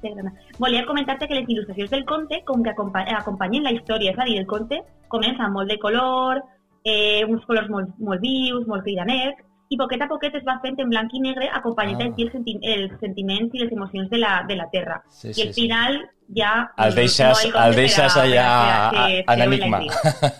Sí? 0.00 0.08
Perdona. 0.08 0.32
Volia 0.58 0.84
comentar-te 0.86 1.26
que 1.26 1.34
les 1.34 1.48
il·lustracions 1.48 1.90
del 1.90 2.04
conte 2.06 2.42
com 2.46 2.62
que 2.62 2.70
acompa 2.70 3.04
acompanyen 3.16 3.64
la 3.64 3.72
història, 3.74 4.12
és 4.12 4.18
a 4.18 4.26
dir, 4.28 4.38
el 4.38 4.46
conte 4.46 4.82
comença 5.08 5.44
amb 5.44 5.58
molt 5.58 5.70
de 5.70 5.78
color, 5.78 6.42
eh, 6.84 7.24
uns 7.26 7.44
colors 7.46 7.68
molt, 7.68 7.94
molt 7.98 8.20
vius, 8.20 8.66
molt 8.66 8.84
cridaners, 8.84 9.36
i 9.68 9.76
poquet 9.76 10.00
a 10.00 10.08
poquet 10.08 10.34
es 10.34 10.44
va 10.46 10.58
fent 10.62 10.78
en 10.80 10.88
blanc 10.88 11.12
i 11.12 11.20
negre 11.20 11.48
acompanyant 11.52 12.00
Ah. 12.00 12.04
ah. 12.08 12.22
els, 12.22 12.32
senti 12.32 12.58
els 12.62 12.92
sentiments 13.00 13.54
i 13.54 13.64
les 13.64 13.72
emocions 13.72 14.08
de 14.10 14.18
la, 14.18 14.44
de 14.48 14.56
la 14.56 14.68
Terra. 14.72 15.02
Sí, 15.08 15.28
I 15.28 15.34
sí, 15.34 15.42
al 15.42 15.52
sí. 15.52 15.60
final 15.62 15.98
ja... 16.36 16.70
El 16.76 16.94
deixes, 16.94 17.44
no 17.52 17.62
el 17.64 17.74
deixes 17.74 18.12
per 18.14 18.22
a- 18.22 18.24
allà 18.24 18.46
per 18.90 18.98
a- 18.98 19.04
a- 19.04 19.08
que- 19.08 19.24
en 19.34 19.42
enigma. 19.42 19.80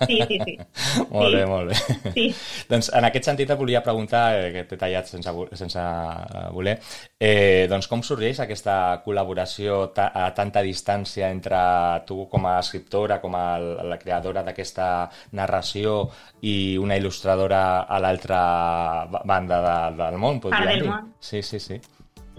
Sí, 0.06 0.18
sí, 0.28 0.38
sí. 0.44 0.58
molt 1.10 1.30
Sí. 1.30 1.34
bé, 1.36 1.46
molt 1.46 1.70
bé. 1.70 2.12
Sí. 2.14 2.26
doncs 2.68 2.90
en 2.94 3.04
aquest 3.08 3.24
sentit 3.30 3.50
et 3.50 3.58
volia 3.58 3.82
preguntar, 3.82 4.24
eh, 4.38 4.52
que 4.52 4.64
t'he 4.68 4.76
tallat 4.80 5.06
sense, 5.06 5.32
sense 5.54 5.78
eh, 5.80 6.44
voler, 6.52 6.78
eh, 7.18 7.66
doncs 7.70 7.88
com 7.88 8.02
sorgeix 8.02 8.40
aquesta 8.44 9.02
col·laboració 9.04 9.92
ta 9.96 10.10
a 10.14 10.28
tanta 10.34 10.62
distància 10.62 11.30
entre 11.30 11.58
tu 12.06 12.26
com 12.28 12.46
a 12.46 12.58
escriptora, 12.60 13.20
com 13.20 13.34
a 13.34 13.58
la 13.58 13.98
creadora 13.98 14.42
d'aquesta 14.42 15.08
narració 15.32 16.08
i 16.42 16.76
una 16.78 16.96
il·lustradora 16.96 17.80
a 17.88 17.98
l'altra 18.00 18.40
ba- 19.10 19.22
banda 19.24 19.60
de, 19.64 20.02
del 20.04 20.18
món, 20.18 20.40
del 20.40 20.68
dir? 20.82 20.88
món. 20.88 21.14
Sí, 21.20 21.42
sí, 21.42 21.58
sí. 21.60 21.80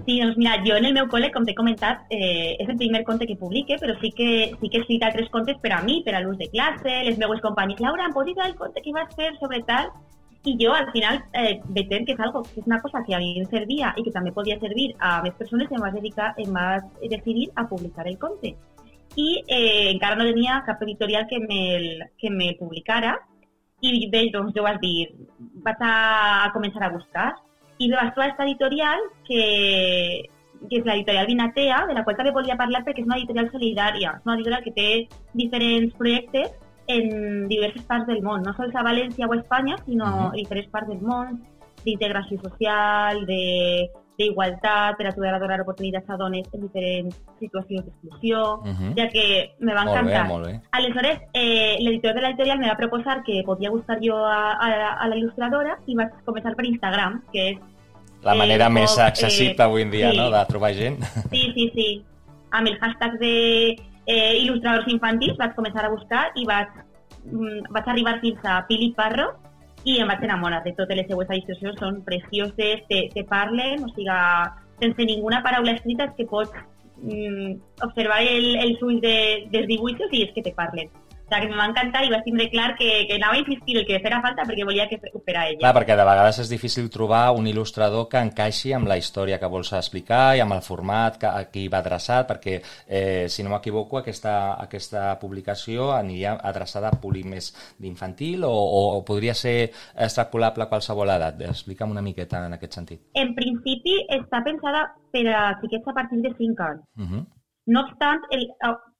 Sí, 0.06 0.20
doncs 0.22 0.38
mira, 0.38 0.58
jo 0.65 0.75
en 0.77 0.86
el 0.88 0.94
meu 0.96 1.08
col·le, 1.12 1.29
com 1.34 1.46
t'he 1.46 1.56
comentat, 1.58 2.06
eh, 2.13 2.56
és 2.62 2.70
el 2.70 2.77
primer 2.77 3.03
conte 3.08 3.27
que 3.27 3.38
publique, 3.39 3.77
però 3.82 3.96
sí 4.01 4.12
que, 4.15 4.29
sí 4.60 4.70
que 4.70 4.79
he 4.79 4.82
escrit 4.82 5.03
altres 5.03 5.29
contes 5.34 5.58
per 5.63 5.74
a 5.75 5.82
mi, 5.84 6.00
per 6.06 6.15
a 6.15 6.22
l'ús 6.24 6.38
de 6.38 6.48
classe, 6.53 6.94
les 7.08 7.18
meues 7.18 7.41
companyes. 7.41 7.82
Laura, 7.84 8.06
em 8.06 8.15
posis 8.15 8.38
el 8.46 8.56
conte 8.56 8.84
que 8.86 8.94
vas 8.96 9.12
fer 9.15 9.32
sobre 9.39 9.62
tal? 9.68 9.91
I 10.48 10.56
jo, 10.62 10.72
al 10.72 10.88
final, 10.94 11.20
eh, 11.34 11.60
que 11.75 12.13
és, 12.13 12.20
algo, 12.20 12.44
que 12.44 12.62
és 12.62 12.68
una 12.68 12.79
cosa 12.82 13.03
que 13.06 13.15
a 13.15 13.20
mi 13.20 13.34
em 13.39 13.48
servia 13.51 13.94
i 13.98 14.03
que 14.03 14.13
també 14.15 14.32
podia 14.32 14.60
servir 14.60 14.94
a 15.00 15.22
més 15.22 15.36
persones, 15.36 15.72
em 15.72 15.84
vaig, 15.84 15.98
dedicar, 16.00 16.34
em 16.38 16.56
decidir 17.10 17.50
a 17.56 17.68
publicar 17.68 18.08
el 18.08 18.18
conte. 18.18 18.56
I 19.18 19.44
eh, 19.48 19.91
encara 19.91 20.15
no 20.15 20.29
tenia 20.29 20.62
cap 20.65 20.82
editorial 20.86 21.27
que 21.27 21.41
me'l 21.44 22.06
que 22.18 22.29
me 22.29 22.53
publicara, 22.60 23.18
i 23.82 24.08
bé, 24.12 24.29
doncs 24.32 24.56
jo 24.56 24.63
vaig 24.63 24.79
dir, 24.79 25.10
vaig 25.65 25.84
a 25.84 26.51
començar 26.56 26.88
a 26.88 26.94
buscar 26.96 27.29
i 27.79 27.89
vaig 27.91 28.12
trobar 28.13 28.27
aquesta 28.27 28.45
editorial 28.45 29.05
que, 29.27 29.43
que 30.67 30.79
és 30.79 30.88
l'editorial 30.88 31.29
Vinatea, 31.29 31.83
de 31.88 31.95
la 31.95 32.03
qual 32.03 32.17
també 32.17 32.33
volia 32.36 32.57
parlar 32.59 32.83
perquè 32.86 33.03
és 33.03 33.07
una 33.07 33.19
editorial 33.19 33.48
solidària, 33.53 34.17
és 34.17 34.27
una 34.27 34.36
editorial 34.36 34.65
que 34.65 34.75
té 34.75 34.89
diferents 35.39 35.95
projectes 35.95 36.51
en 36.89 37.48
diverses 37.48 37.86
parts 37.88 38.07
del 38.09 38.21
món, 38.25 38.43
no 38.43 38.53
sols 38.57 38.75
a 38.75 38.83
València 38.83 39.29
o 39.29 39.33
a 39.33 39.38
Espanya, 39.38 39.77
sinó 39.86 40.09
Mhm. 40.09 40.27
a 40.33 40.38
diferents 40.41 40.69
parts 40.74 40.89
del 40.89 41.01
món, 41.01 41.39
d'integració 41.86 42.39
social, 42.41 43.25
de 43.25 43.89
d'igualtat, 44.19 44.97
per 44.97 45.07
ajudar 45.07 45.33
a 45.35 45.39
donar 45.39 45.61
oportunitats 45.61 46.09
a 46.09 46.17
dones 46.17 46.47
en 46.53 46.61
diferents 46.67 47.15
situacions 47.39 47.85
d'exclusió, 47.85 48.61
Mhm. 48.65 48.93
ja 48.97 49.07
que 49.09 49.55
me 49.59 49.73
va 49.73 49.85
Molt 49.85 49.95
bé, 49.95 49.99
encantar. 50.01 50.27
molt 50.27 50.45
bé. 50.47 50.61
Aleshores, 50.71 51.19
eh, 51.33 51.77
l'editor 51.79 52.13
de 52.13 52.21
l'editorial 52.21 52.59
me 52.59 52.67
va 52.67 52.75
proposar 52.77 53.23
que 53.23 53.41
podia 53.45 53.69
buscar 53.71 53.97
jo 54.01 54.15
a, 54.17 54.51
a, 54.53 54.93
a 55.03 55.07
la 55.07 55.15
il·lustradora 55.15 55.77
i 55.88 55.95
vaig 55.95 56.09
començar 56.25 56.55
per 56.55 56.65
Instagram, 56.65 57.23
que 57.31 57.49
és 57.51 57.57
La 58.21 58.33
Eh, 58.33 58.38
manera 58.38 58.67
un 58.67 58.73
més 58.73 58.97
accessible 58.99 59.55
eh, 59.57 59.63
avui 59.63 59.81
en 59.83 59.91
dia, 59.91 60.11
sí. 60.11 60.17
no?, 60.17 60.29
de 60.29 60.45
trobar 60.45 60.73
gent. 60.73 61.01
Sí, 61.31 61.51
sí, 61.55 61.71
sí. 61.73 62.03
Amb 62.51 62.67
el 62.67 62.77
hashtag 62.77 63.13
de 63.19 63.77
eh, 64.05 64.33
il·lustradors 64.43 64.88
infantils 64.91 65.38
vaig 65.38 65.53
començar 65.55 65.85
a 65.85 65.89
buscar 65.89 66.25
i 66.35 66.43
vaig, 66.45 66.67
mm, 67.23 67.71
vaig 67.71 67.88
arribar 67.88 68.19
fins 68.19 68.39
a 68.43 68.65
Pili 68.67 68.91
Parro 68.97 69.35
i 69.86 70.00
em 70.01 70.09
vaig 70.12 70.24
enamorar 70.27 70.63
de 70.63 70.74
totes 70.77 70.98
les 70.98 71.07
seues 71.07 71.29
il·lustracions. 71.29 71.79
Són 71.79 72.01
precioses, 72.07 72.83
te, 72.89 73.03
te 73.13 73.24
parlen, 73.29 73.86
o 73.86 73.91
sigui, 73.93 74.17
sense 74.81 75.07
ninguna 75.07 75.43
paraula 75.45 75.75
escrita 75.77 76.09
és 76.09 76.15
que 76.17 76.27
pots 76.29 76.55
mm, 77.03 77.53
observar 77.88 78.21
el, 78.24 78.50
els 78.65 78.81
ulls 78.86 79.01
de, 79.05 79.15
dels 79.53 79.69
dibuixos 79.71 80.12
i 80.12 80.25
és 80.27 80.36
que 80.36 80.45
te 80.45 80.55
parlen. 80.55 80.91
O 81.29 81.36
sigui, 81.36 81.48
que 81.48 81.53
em 81.53 81.59
va 81.59 81.67
encantar 81.69 82.01
i 82.05 82.09
vaig 82.09 82.24
tindre 82.25 82.48
clar 82.50 82.69
que, 82.77 82.89
que 83.07 83.17
anava 83.19 83.38
a 83.38 83.39
insistir 83.39 83.77
el 83.77 83.86
que 83.86 84.00
fera 84.01 84.19
falta 84.24 84.45
perquè 84.48 84.65
volia 84.65 84.88
que 84.89 84.98
per 85.00 85.36
a 85.36 85.45
ella. 85.48 85.59
Clar, 85.62 85.74
perquè 85.77 85.98
de 86.00 86.07
vegades 86.07 86.39
és 86.43 86.50
difícil 86.50 86.89
trobar 86.89 87.31
un 87.38 87.48
il·lustrador 87.50 88.07
que 88.09 88.21
encaixi 88.25 88.74
amb 88.74 88.89
la 88.89 88.98
història 88.98 89.39
que 89.39 89.50
vols 89.51 89.71
explicar 89.77 90.36
i 90.38 90.43
amb 90.43 90.57
el 90.57 90.63
format 90.65 91.19
que 91.21 91.29
a 91.29 91.45
qui 91.53 91.67
va 91.69 91.83
adreçat, 91.83 92.27
perquè, 92.29 92.59
eh, 92.88 93.27
si 93.29 93.45
no 93.45 93.53
m'equivoco, 93.53 94.00
aquesta, 94.00 94.55
aquesta 94.59 95.05
publicació 95.21 95.91
aniria 95.93 96.36
adreçada 96.51 96.89
a 96.89 97.00
públic 97.00 97.29
més 97.29 97.51
d'infantil 97.77 98.45
o, 98.48 98.51
o, 98.51 98.83
o 98.98 99.03
podria 99.05 99.36
ser 99.38 99.69
extrapolable 99.95 100.65
a 100.65 100.71
qualsevol 100.71 101.13
edat? 101.13 101.43
Explica'm 101.50 101.93
una 101.93 102.05
miqueta 102.05 102.45
en 102.45 102.57
aquest 102.57 102.79
sentit. 102.79 103.03
En 103.13 103.36
principi 103.38 104.00
està 104.17 104.41
pensada 104.45 104.88
per 105.13 105.27
a 105.29 105.50
xiquets 105.62 105.88
a 105.89 105.98
partir 105.98 106.24
de 106.25 106.33
5 106.38 106.63
anys. 106.71 106.86
Uh 106.98 107.05
-huh. 107.05 107.25
No 107.69 107.81
obstant, 107.86 108.24
el, 108.33 108.48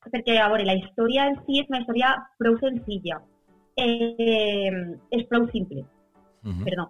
perquè 0.08 0.38
a 0.40 0.48
veure, 0.50 0.66
la 0.66 0.78
història 0.80 1.28
en 1.28 1.36
si 1.46 1.60
és 1.62 1.70
una 1.70 1.82
història 1.82 2.14
prou 2.40 2.58
senzilla. 2.62 3.20
Eh, 3.80 4.72
és 5.16 5.26
prou 5.28 5.48
simple, 5.52 5.86
Uh 6.44 6.52
-huh. 6.52 6.64
perdó. 6.64 6.90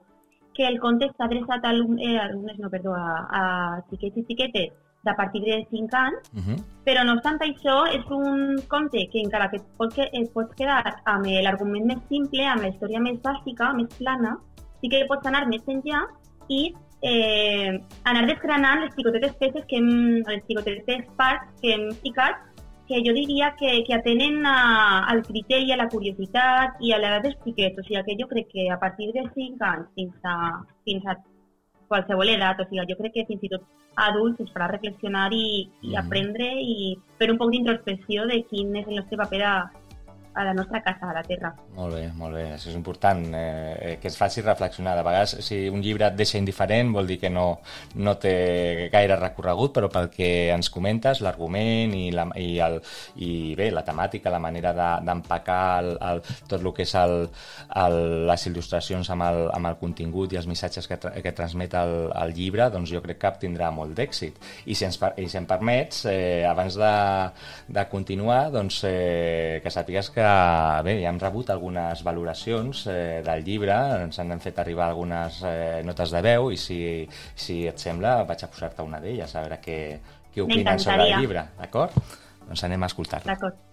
Que 0.54 0.68
el 0.68 0.80
conte 0.80 1.06
està 1.06 1.26
adreçat 1.26 1.64
a 1.66 1.70
alumnes, 1.70 2.06
eh, 2.06 2.20
alumnes 2.20 2.58
no, 2.60 2.70
perdó, 2.70 2.94
a, 2.94 3.26
a 3.40 3.82
xiquets 3.90 4.18
i 4.18 4.26
xiquetes 4.28 4.70
de 5.04 5.14
partir 5.16 5.42
de 5.42 5.66
5 5.72 5.94
anys, 5.94 6.20
Uh 6.34 6.40
-huh. 6.40 6.58
però 6.86 7.06
no 7.06 7.14
obstant 7.14 7.40
això 7.40 7.88
és 7.88 8.06
un 8.10 8.58
conte 8.68 9.08
que 9.12 9.22
encara 9.22 9.50
que 9.50 9.58
et 9.58 9.64
pots, 9.78 9.98
et 9.98 10.34
pots 10.34 10.54
quedar 10.56 10.84
amb 11.06 11.26
l'argument 11.26 11.86
més 11.86 12.00
simple, 12.10 12.46
amb 12.46 12.62
la 12.62 12.68
història 12.70 13.00
més 13.00 13.20
bàsica, 13.22 13.74
més 13.74 13.90
plana, 13.98 14.38
sí 14.82 14.90
que 14.90 15.06
pots 15.08 15.26
anar 15.26 15.48
més 15.48 15.64
enllà 15.68 16.08
i 16.48 16.74
eh, 17.02 17.80
anar 18.04 18.26
desgranant 18.28 18.82
les 18.82 18.94
picotetes 18.96 19.34
peces 19.36 19.64
que 19.68 19.78
hem, 19.78 20.22
les 20.28 20.44
picotetes 20.48 21.06
parts 21.16 21.48
que 21.62 21.74
hem 21.74 21.92
ficat 22.04 22.36
que 22.90 23.04
jo 23.06 23.14
diria 23.14 23.54
que, 23.60 23.84
que 23.86 23.94
atenen 23.94 24.46
a, 24.50 25.06
al 25.12 25.22
criteri, 25.24 25.72
a 25.72 25.78
la 25.78 25.90
curiositat 25.94 26.80
i 26.82 26.92
a 26.92 26.98
l'edat 26.98 27.28
dels 27.28 27.38
xiquets. 27.46 27.78
O 27.78 27.84
sigui 27.86 28.02
que 28.08 28.18
jo 28.22 28.28
crec 28.32 28.48
que 28.52 28.66
a 28.74 28.80
partir 28.82 29.12
de 29.14 29.28
5 29.36 29.68
anys 29.72 29.92
fins 29.96 30.26
a, 30.26 30.38
fins 30.90 31.06
a 31.06 31.20
qualsevol 31.88 32.30
edat, 32.34 32.60
o 32.60 32.66
sigui, 32.66 32.88
jo 32.90 32.98
crec 32.98 33.14
que 33.14 33.28
fins 33.30 33.46
i 33.46 33.52
tot 33.54 33.68
adults 34.08 34.54
farà 34.56 34.72
reflexionar 34.72 35.30
i, 35.34 35.70
i 35.82 35.94
Mhm. 35.94 36.00
aprendre 36.02 36.48
i 36.62 36.98
fer 37.20 37.30
un 37.32 37.38
poc 37.38 37.52
d'introspecció 37.52 38.26
de 38.26 38.42
quin 38.50 38.76
és 38.76 38.88
el 38.88 38.96
nostre 38.96 39.18
paper 39.22 39.44
a, 39.44 39.56
a 40.36 40.44
la 40.44 40.54
nostra 40.54 40.82
casa, 40.82 41.10
a 41.10 41.14
la 41.14 41.24
Terra. 41.24 41.50
Molt 41.76 41.96
bé, 41.96 42.04
molt 42.16 42.36
bé. 42.36 42.44
Això 42.54 42.70
és 42.70 42.76
important, 42.76 43.22
eh, 43.36 43.76
eh, 43.82 43.98
que 44.02 44.08
es 44.08 44.18
faci 44.18 44.42
reflexionar. 44.42 44.96
De 44.96 45.04
vegades, 45.04 45.38
si 45.46 45.68
un 45.70 45.82
llibre 45.82 46.08
et 46.08 46.16
deixa 46.16 46.38
indiferent, 46.38 46.92
vol 46.94 47.08
dir 47.08 47.18
que 47.20 47.30
no, 47.30 47.60
no 47.96 48.14
té 48.22 48.90
gaire 48.94 49.18
recorregut, 49.20 49.74
però 49.76 49.90
pel 49.92 50.10
que 50.14 50.30
ens 50.54 50.70
comentes, 50.70 51.20
l'argument 51.26 51.94
i, 51.98 52.12
la, 52.16 52.28
i, 52.40 52.60
el, 52.64 52.80
i 53.18 53.56
bé, 53.60 53.70
la 53.72 53.84
temàtica, 53.84 54.30
la 54.32 54.40
manera 54.40 54.72
de- 54.74 55.06
d'empacar 55.06 55.84
de, 55.84 56.36
tot 56.48 56.60
el 56.62 56.72
que 56.78 56.84
és 56.86 56.94
el, 56.96 57.16
el, 57.84 57.98
les 58.30 58.48
il·lustracions 58.48 59.10
amb 59.12 59.28
el, 59.28 59.42
amb 59.58 59.72
el 59.74 59.78
contingut 59.82 60.32
i 60.34 60.40
els 60.40 60.48
missatges 60.48 60.88
que, 60.88 60.98
tra 61.02 61.12
que 61.20 61.34
transmet 61.36 61.74
el, 61.80 61.96
el 62.16 62.34
llibre, 62.38 62.70
doncs 62.72 62.94
jo 62.94 63.02
crec 63.04 63.20
que 63.26 63.34
tindrà 63.48 63.72
molt 63.76 63.96
d'èxit. 63.98 64.38
I 64.70 64.76
si 64.78 64.86
ens, 64.88 65.00
i 65.18 65.28
si 65.28 65.38
em 65.42 65.50
permets, 65.50 66.06
eh, 66.12 66.46
abans 66.48 66.78
de, 66.80 66.94
de 67.68 67.86
continuar, 67.92 68.52
doncs 68.54 68.84
eh, 68.88 69.60
que 69.64 69.74
sàpigues 69.74 70.10
que 70.14 70.19
bé, 70.86 70.96
ja 71.02 71.10
hem 71.10 71.20
rebut 71.22 71.50
algunes 71.54 72.04
valoracions 72.04 72.86
eh, 72.92 73.22
del 73.26 73.44
llibre, 73.46 73.76
ens 74.06 74.20
han 74.20 74.34
fet 74.44 74.60
arribar 74.62 74.90
algunes 74.90 75.42
eh, 75.48 75.82
notes 75.86 76.14
de 76.16 76.22
veu 76.26 76.52
i 76.52 76.58
si, 76.58 76.80
si 77.36 77.62
et 77.70 77.80
sembla 77.80 78.24
vaig 78.30 78.44
a 78.46 78.52
posar-te 78.52 78.86
una 78.86 79.02
d'elles 79.04 79.36
a 79.36 79.44
veure 79.46 79.60
què, 79.64 79.80
què 80.34 80.44
opinen 80.46 80.80
sobre 80.80 81.08
el 81.10 81.20
llibre, 81.22 81.46
d'acord? 81.60 81.98
Doncs 82.48 82.64
anem 82.66 82.84
a 82.84 82.90
escoltar-la. 82.92 83.34
D'acord. 83.34 83.66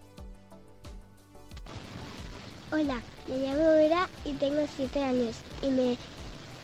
Hola, 2.72 2.98
me 3.28 3.38
llamo 3.38 3.70
Vera 3.78 4.08
y 4.24 4.32
tengo 4.34 4.66
siete 4.76 5.02
años 5.02 5.36
y 5.62 5.70
me, 5.70 5.96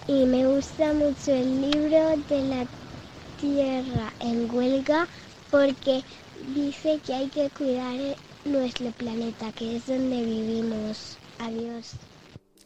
y 0.08 0.26
me 0.26 0.46
gusta 0.46 0.92
mucho 0.92 1.30
el 1.30 1.60
libro 1.62 2.16
de 2.28 2.42
la 2.48 2.66
Tierra 3.40 4.12
en 4.20 4.52
huelga 4.54 5.06
porque 5.50 6.02
dice 6.54 6.98
que 7.06 7.14
hay 7.14 7.28
que 7.28 7.48
cuidar 7.50 8.16
nuestro 8.44 8.90
planeta, 8.92 9.52
que 9.56 9.76
es 9.76 9.86
donde 9.86 10.22
vivimos. 10.24 11.18
Adiós. 11.40 11.96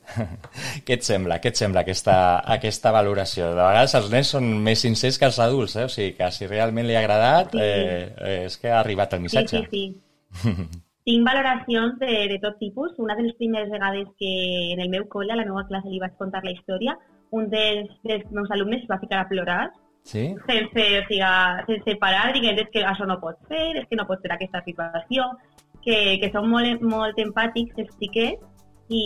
Què 0.87 0.95
et 0.95 1.02
sembla? 1.02 1.40
Què 1.42 1.50
et 1.50 1.59
sembla 1.59 1.83
aquesta, 1.83 2.16
aquesta 2.54 2.92
valoració? 2.95 3.49
De 3.50 3.59
vegades 3.59 3.95
els 3.99 4.11
nens 4.12 4.30
són 4.37 4.47
més 4.62 4.83
sincers 4.85 5.18
que 5.18 5.26
els 5.26 5.38
adults, 5.42 5.75
eh? 5.80 5.87
O 5.88 5.90
sigui, 5.90 6.12
que 6.18 6.28
si 6.33 6.47
realment 6.47 6.87
li 6.87 6.95
ha 6.95 7.00
agradat, 7.02 7.50
Sí. 7.56 7.62
eh, 7.62 8.12
eh, 8.16 8.45
és 8.47 8.56
que 8.62 8.71
ha 8.71 8.80
arribat 8.80 9.12
el 9.14 9.21
Sí, 9.21 9.23
missatge. 9.26 9.64
sí, 9.71 9.87
sí. 10.42 10.45
Tinc 11.06 11.23
valoracions 11.26 11.99
de, 12.00 12.14
de 12.33 12.38
tot 12.42 12.56
tipus. 12.59 12.95
Una 12.99 13.14
de 13.14 13.23
les 13.23 13.35
primeres 13.38 13.71
vegades 13.71 14.09
que 14.18 14.30
en 14.75 14.80
el 14.83 14.88
meu 14.90 15.04
col·le, 15.09 15.33
a 15.33 15.37
la 15.38 15.45
meva 15.47 15.66
classe, 15.68 15.88
li 15.90 16.00
vaig 16.02 16.16
contar 16.18 16.42
la 16.45 16.50
història, 16.54 16.97
un 17.30 17.49
dels, 17.50 17.90
dels 18.02 18.30
meus 18.35 18.50
alumnes 18.50 18.83
es 18.83 18.88
va 18.90 18.99
ficar 19.02 19.21
a 19.25 19.28
plorar 19.28 19.73
Sí? 20.06 20.37
sense, 20.47 20.83
o 21.00 21.02
sigui, 21.09 21.21
sense 21.66 21.95
parar, 21.99 22.33
dient 22.33 22.59
és 22.62 22.68
que 22.71 22.85
això 22.87 23.06
no 23.11 23.16
pot 23.18 23.38
ser, 23.49 23.73
és 23.80 23.87
que 23.90 23.97
no 23.99 24.04
pot 24.06 24.21
ser 24.23 24.30
aquesta 24.30 24.61
situació, 24.62 25.25
que, 25.87 26.19
que 26.23 26.31
són 26.35 26.50
molt, 26.50 26.83
molt 26.83 27.19
empàtics 27.23 27.78
els 27.83 27.93
xiquets 28.00 28.43
i, 28.90 29.05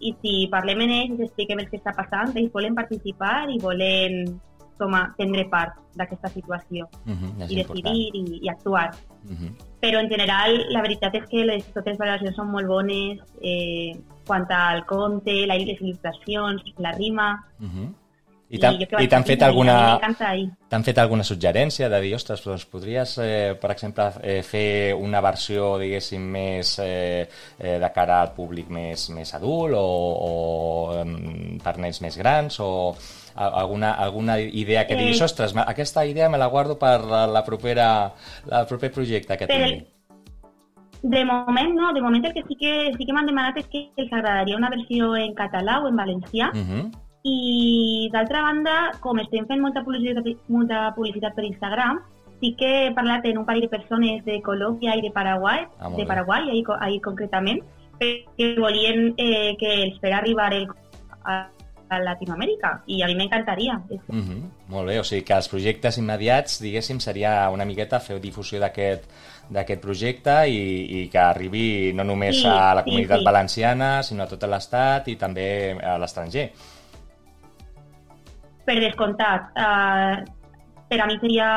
i 0.00 0.12
si 0.22 0.34
parlem 0.52 0.84
amb 0.84 0.96
ells 0.98 1.22
i 1.22 1.26
expliquem 1.26 1.62
el 1.62 1.70
que 1.70 1.80
està 1.80 1.94
passant, 1.96 2.34
ells 2.36 2.52
volen 2.54 2.76
participar 2.78 3.48
i 3.50 3.58
volen 3.62 4.36
com 4.78 4.94
a 4.94 5.08
prendre 5.16 5.42
part 5.50 5.74
d'aquesta 5.98 6.28
situació 6.30 6.86
Uh 7.04 7.12
-huh, 7.12 7.30
és 7.42 7.50
i 7.50 7.56
decidir 7.56 8.10
i, 8.14 8.22
i 8.44 8.48
actuar. 8.48 8.94
Uh 9.24 9.34
-huh. 9.38 9.50
Però 9.80 9.98
en 9.98 10.08
general 10.08 10.50
la 10.70 10.82
veritat 10.82 11.14
és 11.14 11.24
que 11.30 11.44
les, 11.44 11.64
totes 11.72 11.92
les 11.92 11.98
valoracions 11.98 12.36
són 12.36 12.50
molt 12.50 12.66
bones 12.66 13.18
eh, 13.42 13.92
quant 14.26 14.46
al 14.50 14.84
conte, 14.86 15.46
la, 15.46 15.56
les 15.56 15.80
il·lustracions, 15.80 16.62
la 16.78 16.92
rima... 16.92 17.44
Uh 17.60 17.66
-huh. 17.66 17.88
I 18.50 18.58
t'han 18.58 18.78
dir, 18.78 18.86
fet 19.26 19.42
alguna... 19.42 19.98
T'han 20.68 20.84
fet 20.84 20.98
alguna 20.98 21.24
suggerència 21.24 21.88
de 21.92 21.98
dir, 22.00 22.14
ostres, 22.16 22.40
doncs 22.44 22.64
podries, 22.64 23.18
eh, 23.20 23.54
per 23.60 23.70
exemple, 23.74 24.06
eh, 24.22 24.42
fer 24.42 24.94
una 24.96 25.20
versió, 25.20 25.74
diguéssim, 25.80 26.22
més 26.32 26.78
eh, 26.80 27.28
eh, 27.58 27.78
de 27.78 27.90
cara 27.92 28.22
al 28.22 28.32
públic 28.32 28.70
més, 28.72 29.10
més 29.10 29.34
adult 29.36 29.74
o, 29.76 29.84
o 30.28 31.60
per 31.62 31.76
nens 31.78 32.00
més 32.00 32.16
grans 32.16 32.56
o 32.64 32.70
alguna, 33.34 33.92
alguna 34.00 34.38
idea 34.40 34.86
que 34.86 34.94
Eh. 34.94 35.02
diguis, 35.02 35.20
ostres, 35.22 35.52
ma- 35.54 35.66
aquesta 35.68 36.06
idea 36.06 36.28
me 36.28 36.38
la 36.38 36.46
guardo 36.46 36.78
per 36.78 37.04
la, 37.04 37.26
la 37.26 37.44
propera, 37.44 38.14
el 38.50 38.66
proper 38.66 38.90
projecte 38.92 39.36
que 39.36 39.46
tingui. 39.46 39.86
De 41.02 41.24
moment 41.24 41.74
no, 41.76 41.92
de 41.92 42.00
moment 42.02 42.24
el 42.26 42.32
que 42.34 42.42
sí 42.48 42.56
que, 42.58 42.72
sí 42.96 43.04
que 43.06 43.12
m'han 43.12 43.26
demanat 43.28 43.56
és 43.60 43.68
que 43.70 43.84
els 43.96 44.12
agradaria 44.12 44.56
una 44.56 44.68
versió 44.72 45.12
en 45.16 45.32
català 45.34 45.78
o 45.84 45.88
en 45.88 45.94
valencià 45.96 46.48
Uh 46.54 46.64
-huh. 46.64 46.90
I 47.28 48.08
d'altra 48.12 48.42
banda, 48.46 48.76
com 49.04 49.20
estem 49.22 49.46
fent 49.50 49.60
molta 49.64 49.82
publicitat, 49.86 50.28
molta 50.48 50.86
publicitat 50.96 51.36
per 51.36 51.44
Instagram, 51.48 52.00
sí 52.40 52.54
que 52.58 52.70
he 52.86 52.94
parlat 52.94 53.26
amb 53.26 53.42
un 53.42 53.46
parell 53.48 53.66
de 53.66 53.72
persones 53.72 54.24
de 54.24 54.40
Colòmbia 54.46 54.96
i 54.96 55.02
de 55.02 55.10
Paraguai, 55.14 55.66
Ah, 55.78 55.90
de. 55.90 56.06
Paraguai, 56.06 56.48
ahir, 56.50 56.64
ahir 56.80 57.00
concretament, 57.02 57.62
que 57.98 58.54
volien 58.58 59.14
eh, 59.16 59.56
que 59.58 59.72
els 59.84 59.98
fera 60.00 60.18
arribar 60.18 60.52
el, 60.54 60.68
a, 61.24 61.48
a 61.88 61.98
Latinoamèrica 62.04 62.82
i 62.86 63.02
a 63.02 63.08
mi 63.10 63.16
m'encantaria. 63.18 63.80
Uh 63.90 64.14
-huh. 64.14 64.42
Molt 64.68 64.88
bé, 64.88 65.00
o 65.00 65.04
sigui 65.04 65.24
que 65.24 65.34
els 65.34 65.48
projectes 65.48 65.98
immediats, 65.98 66.60
diguéssim, 66.62 67.00
seria 67.00 67.50
una 67.50 67.64
miqueta 67.64 68.00
fer 68.00 68.20
difusió 68.20 68.60
d'aquest 68.60 69.10
d'aquest 69.50 69.80
projecte 69.80 70.46
i, 70.46 71.02
i 71.02 71.08
que 71.08 71.18
arribi 71.18 71.92
no 71.94 72.04
només 72.04 72.36
Sí, 72.36 72.46
a 72.46 72.74
la 72.74 72.82
sí, 72.82 72.90
comunitat 72.90 73.18
sí. 73.18 73.24
valenciana, 73.24 74.02
sinó 74.02 74.24
a 74.24 74.26
tot 74.26 74.42
l'estat 74.44 75.08
i 75.08 75.16
també 75.16 75.72
a 75.82 75.96
l'estranger. 75.98 76.52
Per 78.68 78.76
descomptat, 78.82 79.48
eh, 79.56 80.22
per 80.88 81.00
a 81.00 81.06
mi 81.08 81.16
seria 81.22 81.48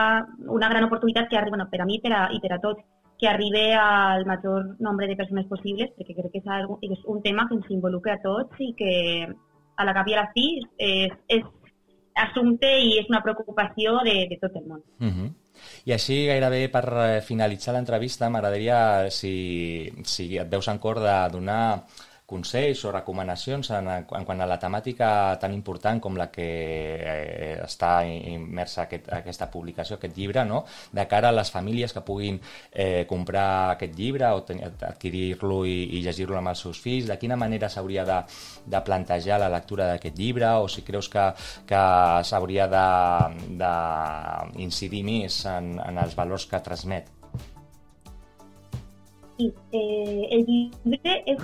una 0.48 0.70
gran 0.72 0.88
oportunitat 0.88 1.28
que 1.28 1.38
arribi, 1.38 1.56
bueno, 1.56 1.68
per 1.70 1.82
a 1.82 1.86
mi 1.86 2.00
per 2.00 2.14
a, 2.16 2.22
i 2.32 2.40
per 2.40 2.54
a 2.56 2.60
tots, 2.64 2.84
que 3.20 3.28
arribi 3.28 3.72
al 3.78 4.26
major 4.26 4.76
nombre 4.80 5.08
de 5.08 5.18
persones 5.20 5.46
possibles, 5.46 5.92
perquè 5.98 6.16
crec 6.16 6.32
que 6.32 6.40
és, 6.42 6.48
algo, 6.48 6.80
és 6.82 7.04
un 7.06 7.20
tema 7.22 7.46
que 7.48 7.58
ens 7.60 7.68
involucra 7.70 8.16
a 8.16 8.22
tots 8.24 8.64
i 8.64 8.72
que 8.80 8.94
a 9.28 9.86
la 9.86 9.94
cap 9.94 10.08
i 10.08 10.16
a 10.16 10.24
la 10.24 10.32
fi 10.34 10.46
és, 10.78 11.14
és 11.28 11.44
assumpte 12.24 12.70
i 12.82 12.96
és 13.00 13.12
una 13.12 13.22
preocupació 13.24 14.00
de, 14.08 14.16
de 14.32 14.38
tot 14.42 14.56
el 14.58 14.66
món. 14.68 14.82
Uh 15.00 15.12
-huh. 15.12 15.30
I 15.86 15.94
així, 15.94 16.26
gairebé 16.26 16.70
per 16.70 16.86
eh, 16.88 17.22
finalitzar 17.22 17.76
l'entrevista, 17.76 18.30
m'agradaria, 18.30 19.10
si, 19.12 19.92
si 20.04 20.38
et 20.38 20.50
veus 20.50 20.68
en 20.68 20.80
cor, 20.80 21.00
de 21.00 21.18
donar 21.32 21.86
consells 22.32 22.86
o 22.88 22.94
recomanacions 22.96 23.72
en, 23.76 23.90
en 23.92 24.26
quant 24.28 24.42
a 24.42 24.48
la 24.48 24.58
temàtica 24.62 25.10
tan 25.42 25.54
important 25.54 26.00
com 26.04 26.16
la 26.20 26.30
que 26.32 26.48
eh, 26.48 27.58
està 27.66 27.92
immersa 28.08 28.86
aquest, 28.86 29.10
aquesta 29.20 29.50
publicació, 29.52 29.98
aquest 30.00 30.18
llibre, 30.18 30.46
no? 30.48 30.64
de 30.92 31.06
cara 31.12 31.30
a 31.30 31.36
les 31.36 31.52
famílies 31.52 31.94
que 31.94 32.04
puguin 32.08 32.40
eh, 32.72 33.06
comprar 33.10 33.76
aquest 33.76 33.96
llibre 33.98 34.32
o 34.32 34.42
adquirir-lo 34.42 35.66
i, 35.68 35.98
i 35.98 36.02
llegir-lo 36.06 36.38
amb 36.40 36.50
els 36.54 36.64
seus 36.66 36.80
fills, 36.82 37.08
de 37.12 37.18
quina 37.22 37.38
manera 37.40 37.70
s'hauria 37.70 38.06
de, 38.08 38.20
de 38.66 38.80
plantejar 38.86 39.40
la 39.42 39.52
lectura 39.52 39.92
d'aquest 39.92 40.18
llibre 40.18 40.48
o 40.62 40.68
si 40.72 40.82
creus 40.88 41.10
que, 41.12 41.26
que 41.68 41.82
s'hauria 42.28 42.68
d'incidir 43.62 45.04
més 45.08 45.46
en, 45.50 45.80
en 45.82 45.98
els 46.02 46.16
valors 46.16 46.46
que 46.48 46.60
transmet. 46.64 47.06
Sí, 49.38 49.48
eh, 49.74 50.28
el 50.36 50.46
llibre 50.46 51.14
és, 51.26 51.40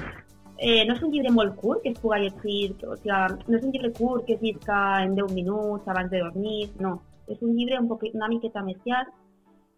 eh, 0.57 0.85
no 0.87 0.95
és 0.95 1.03
un 1.03 1.11
llibre 1.11 1.31
molt 1.31 1.55
curt 1.55 1.83
que 1.83 1.93
es 1.93 1.99
pugui 1.99 2.25
llegir, 2.25 2.75
o 2.85 2.95
sigui, 2.97 3.43
no 3.47 3.57
és 3.57 3.63
un 3.63 3.71
llibre 3.71 3.91
curt 3.93 4.25
que 4.25 4.33
es 4.35 4.41
llisca 4.41 5.03
en 5.03 5.15
10 5.15 5.33
minuts 5.33 5.87
abans 5.87 6.11
de 6.11 6.19
dormir, 6.19 6.69
no. 6.79 7.01
És 7.27 7.41
un 7.41 7.55
llibre 7.55 7.79
un 7.79 7.87
poquet, 7.87 8.15
una 8.15 8.29
miqueta 8.31 8.63
més 8.63 8.77
llarg 8.85 9.11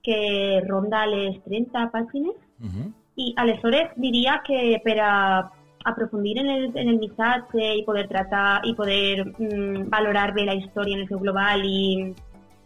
que 0.04 0.62
ronda 0.68 1.06
les 1.08 1.42
30 1.46 1.90
pàgines 1.92 2.38
Uh 2.60 2.68
-huh. 2.68 2.92
i 3.16 3.34
aleshores 3.38 3.88
diria 3.96 4.42
que 4.46 4.82
per 4.84 5.00
a 5.00 5.50
aprofundir 5.86 6.38
en 6.40 6.50
el, 6.50 6.72
en 6.76 6.90
el 6.90 7.00
missatge 7.00 7.78
i 7.78 7.84
poder 7.84 8.08
tratar 8.08 8.62
i 8.66 8.74
poder 8.76 9.26
mm, 9.26 9.90
valorar 9.90 10.34
bé 10.34 10.46
la 10.46 10.56
història 10.56 10.96
en 10.96 11.02
el 11.02 11.08
seu 11.08 11.20
global 11.20 11.64
i 11.64 12.14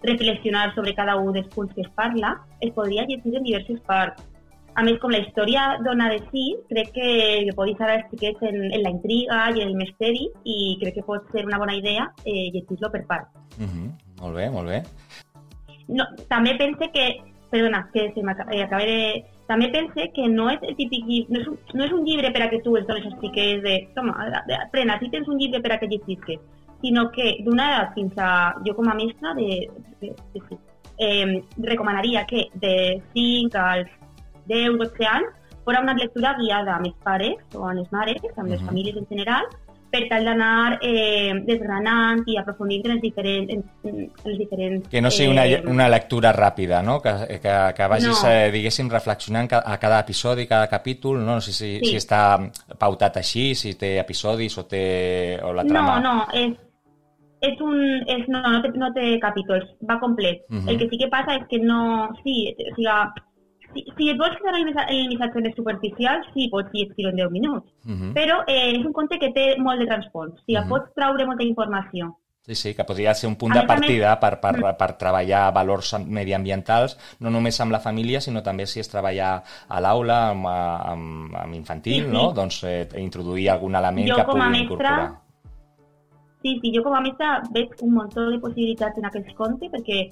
reflexionar 0.01 0.73
sobre 0.75 0.93
cada 0.95 1.15
un 1.15 1.31
dels 1.33 1.47
punts 1.47 1.73
que 1.73 1.81
es 1.81 1.89
parla, 1.89 2.41
es 2.59 2.71
podria 2.71 3.05
llegir 3.05 3.35
en 3.35 3.43
diverses 3.43 3.79
parts. 3.81 4.23
A 4.73 4.81
més, 4.81 4.97
com 5.01 5.11
la 5.13 5.19
història 5.21 5.63
dona 5.85 6.07
de 6.09 6.19
si, 6.31 6.43
crec 6.69 6.89
que, 6.95 7.09
que 7.45 7.65
deixar 7.67 7.91
els 7.93 8.07
xiquets 8.09 8.45
en, 8.49 8.57
en 8.73 8.81
la 8.81 8.93
intriga 8.95 9.43
i 9.53 9.61
en 9.61 9.69
el 9.69 9.75
misteri 9.77 10.25
i 10.49 10.55
crec 10.81 10.97
que 10.97 11.05
pot 11.05 11.27
ser 11.33 11.45
una 11.45 11.59
bona 11.61 11.75
idea 11.77 12.07
eh, 12.25 12.49
llegir-lo 12.55 12.89
per 12.89 13.03
parts. 13.09 13.29
Uh 13.59 13.67
-huh. 13.67 13.91
Molt 14.21 14.35
bé, 14.35 14.49
molt 14.49 14.67
bé. 14.67 14.81
No, 15.87 16.05
també 16.27 16.55
pense 16.57 16.89
que, 16.91 17.05
perdona, 17.51 17.87
que 17.93 18.11
se 18.15 18.23
m'acaba 18.23 18.83
eh, 18.83 18.87
de... 18.87 19.23
També 19.45 19.67
pense 19.69 20.11
que 20.15 20.27
no 20.29 20.49
és 20.49 20.59
el 20.63 20.75
típic 20.75 21.05
llibre, 21.05 21.33
no 21.33 21.39
és, 21.41 21.47
un, 21.47 21.57
no 21.73 21.83
és 21.83 21.91
un 21.91 22.05
llibre 22.05 22.31
per 22.31 22.43
a 22.43 22.49
que 22.49 22.61
tu 22.63 22.75
els 22.77 22.87
dones 22.87 23.05
als 23.05 23.19
xiquets 23.19 23.61
de, 23.61 23.89
toma, 23.93 24.13
prena, 24.71 24.97
si 24.99 25.09
tens 25.09 25.27
un 25.27 25.37
llibre 25.37 25.61
per 25.61 25.73
a 25.73 25.79
que 25.79 25.87
llegisques, 25.87 26.39
sinó 26.81 27.11
que 27.11 27.43
d'una 27.43 27.67
edat 27.71 27.93
fins 27.93 28.13
a, 28.17 28.55
jo 28.65 28.73
com 28.73 28.87
a 28.87 28.95
mestra, 28.95 29.33
de, 29.33 29.69
de, 29.99 30.15
de, 30.33 30.39
de 30.39 30.57
eh, 30.97 31.43
recomanaria 31.57 32.25
que 32.25 32.47
de 32.53 33.01
5 33.13 33.57
als 33.57 33.89
10, 34.47 34.77
12 34.77 35.05
anys 35.07 35.27
fora 35.63 35.79
una 35.81 35.93
lectura 35.95 36.35
guiada 36.39 36.75
amb 36.75 36.87
els 36.89 36.95
pares 37.03 37.37
o 37.55 37.63
amb 37.67 37.79
les 37.79 37.91
mares, 37.91 38.21
amb 38.35 38.49
les 38.51 38.61
famílies 38.61 38.97
en 38.99 39.05
general, 39.07 39.45
per 39.93 40.01
tal 40.09 40.25
d'anar 40.25 40.79
eh, 40.81 41.31
desgranant 41.45 42.23
i 42.25 42.35
aprofundint 42.41 42.87
en 42.87 42.95
els 42.95 43.01
diferents... 43.03 43.51
En, 43.53 43.61
en 43.85 44.07
els 44.25 44.39
diferents 44.41 44.87
Que 44.89 45.01
no 45.05 45.11
sigui 45.13 45.29
una, 45.29 45.45
eh, 45.45 45.61
una 45.69 45.85
lectura 45.87 46.31
ràpida, 46.33 46.81
no? 46.83 46.95
Que, 46.99 47.13
que, 47.43 47.53
que 47.77 47.87
vagis, 47.87 48.09
No. 48.23 48.29
eh, 48.31 48.49
diguéssim, 48.51 48.89
reflexionant 48.89 49.47
a 49.53 49.77
cada 49.77 49.99
episodi, 50.01 50.47
cada 50.49 50.67
capítol, 50.67 51.19
no? 51.23 51.35
No 51.37 51.41
sé 51.41 51.53
si, 51.53 51.77
Sí. 51.79 51.91
si 51.91 51.95
està 52.01 52.23
pautat 52.79 53.17
així, 53.21 53.53
si 53.55 53.75
té 53.75 53.99
episodis 54.01 54.57
o 54.57 54.65
té... 54.65 55.39
o 55.43 55.53
la 55.53 55.63
No, 55.63 55.69
trama... 55.69 55.99
no, 56.01 56.15
és, 56.33 56.57
és 57.41 57.61
un... 57.61 57.77
És, 58.07 58.25
no, 58.27 58.41
no 58.49 58.61
té, 58.65 58.71
no 58.75 58.89
té 58.97 59.19
capítols, 59.21 59.69
va 59.87 59.99
complet. 60.01 60.41
Mhm. 60.49 60.69
El 60.73 60.79
que 60.81 60.89
sí 60.89 60.97
que 60.97 61.07
passa 61.13 61.35
és 61.37 61.45
que 61.47 61.59
no... 61.61 62.09
Sí, 62.23 62.49
o 62.49 62.75
sigui, 62.75 62.89
si, 63.73 63.85
si 63.97 64.09
et 64.09 64.17
vols 64.17 64.35
quedar 64.37 64.55
en 64.55 64.61
el 64.61 64.65
missa- 64.73 64.87
en 64.89 64.95
el 65.03 65.07
missatge 65.09 65.41
més 65.41 65.55
superficial, 65.55 66.21
sí, 66.33 66.47
pots 66.51 66.69
llegir-ho 66.73 67.09
en 67.09 67.15
10 67.15 67.31
minuts. 67.31 67.67
Uh 67.85 67.91
-huh. 67.91 68.13
Però 68.13 68.43
eh, 68.47 68.71
és 68.79 68.85
un 68.85 68.93
conte 68.93 69.17
que 69.19 69.31
té 69.31 69.55
molt 69.57 69.79
de 69.79 69.85
transpons. 69.87 70.33
O 70.33 70.43
sigui, 70.45 70.59
Mhm. 70.59 70.69
pots 70.69 70.93
traure 70.95 71.25
molta 71.25 71.43
informació. 71.43 72.17
Sí, 72.45 72.55
sí, 72.55 72.73
que 72.75 72.83
podria 72.83 73.13
ser 73.13 73.29
un 73.29 73.37
punt 73.37 73.53
de 73.53 73.63
partida 73.65 74.19
per, 74.19 74.37
per, 74.41 74.75
per 74.77 74.97
treballar 74.97 75.53
valors 75.53 75.95
mediambientals, 76.05 76.97
no 77.21 77.29
només 77.29 77.57
amb 77.61 77.71
la 77.71 77.79
família, 77.79 78.19
sinó 78.19 78.43
també 78.43 78.65
si 78.65 78.81
es 78.81 78.89
treballa 78.89 79.41
a 79.69 79.79
l'aula, 79.79 80.29
amb, 80.31 80.45
amb, 80.47 81.35
amb 81.35 81.53
infantil, 81.55 82.03
Sí, 82.03 82.09
sí. 82.09 82.11
no? 82.11 82.33
Doncs 82.33 82.63
eh, 82.65 82.89
introduir 82.97 83.49
algun 83.49 83.73
element 83.75 84.09
Jo 84.09 84.15
que 84.17 84.23
pugui 84.25 84.39
mestra, 84.41 84.59
incorporar. 84.63 85.11
Sí, 86.41 86.59
sí, 86.61 86.73
jo 86.75 86.83
com 86.83 86.93
a 86.93 86.99
mestra 86.99 87.41
veig 87.53 87.69
un 87.81 87.93
munt 87.93 88.13
de 88.13 88.39
possibilitats 88.41 88.97
en 88.97 89.05
aquests 89.05 89.33
contes 89.35 89.71
perquè 89.71 90.09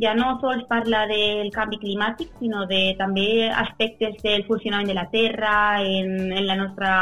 ja 0.00 0.14
no 0.14 0.38
sols 0.40 0.64
parla 0.68 1.04
del 1.06 1.50
canvi 1.54 1.78
climàtic, 1.78 2.32
sinó 2.40 2.64
de 2.70 2.94
també 2.98 3.48
aspectes 3.50 4.16
del 4.22 4.44
funcionament 4.48 4.90
de 4.90 4.96
la 4.98 5.08
Terra, 5.10 5.56
en, 5.82 6.32
en 6.32 6.46
la, 6.46 6.56
nostra, 6.58 6.94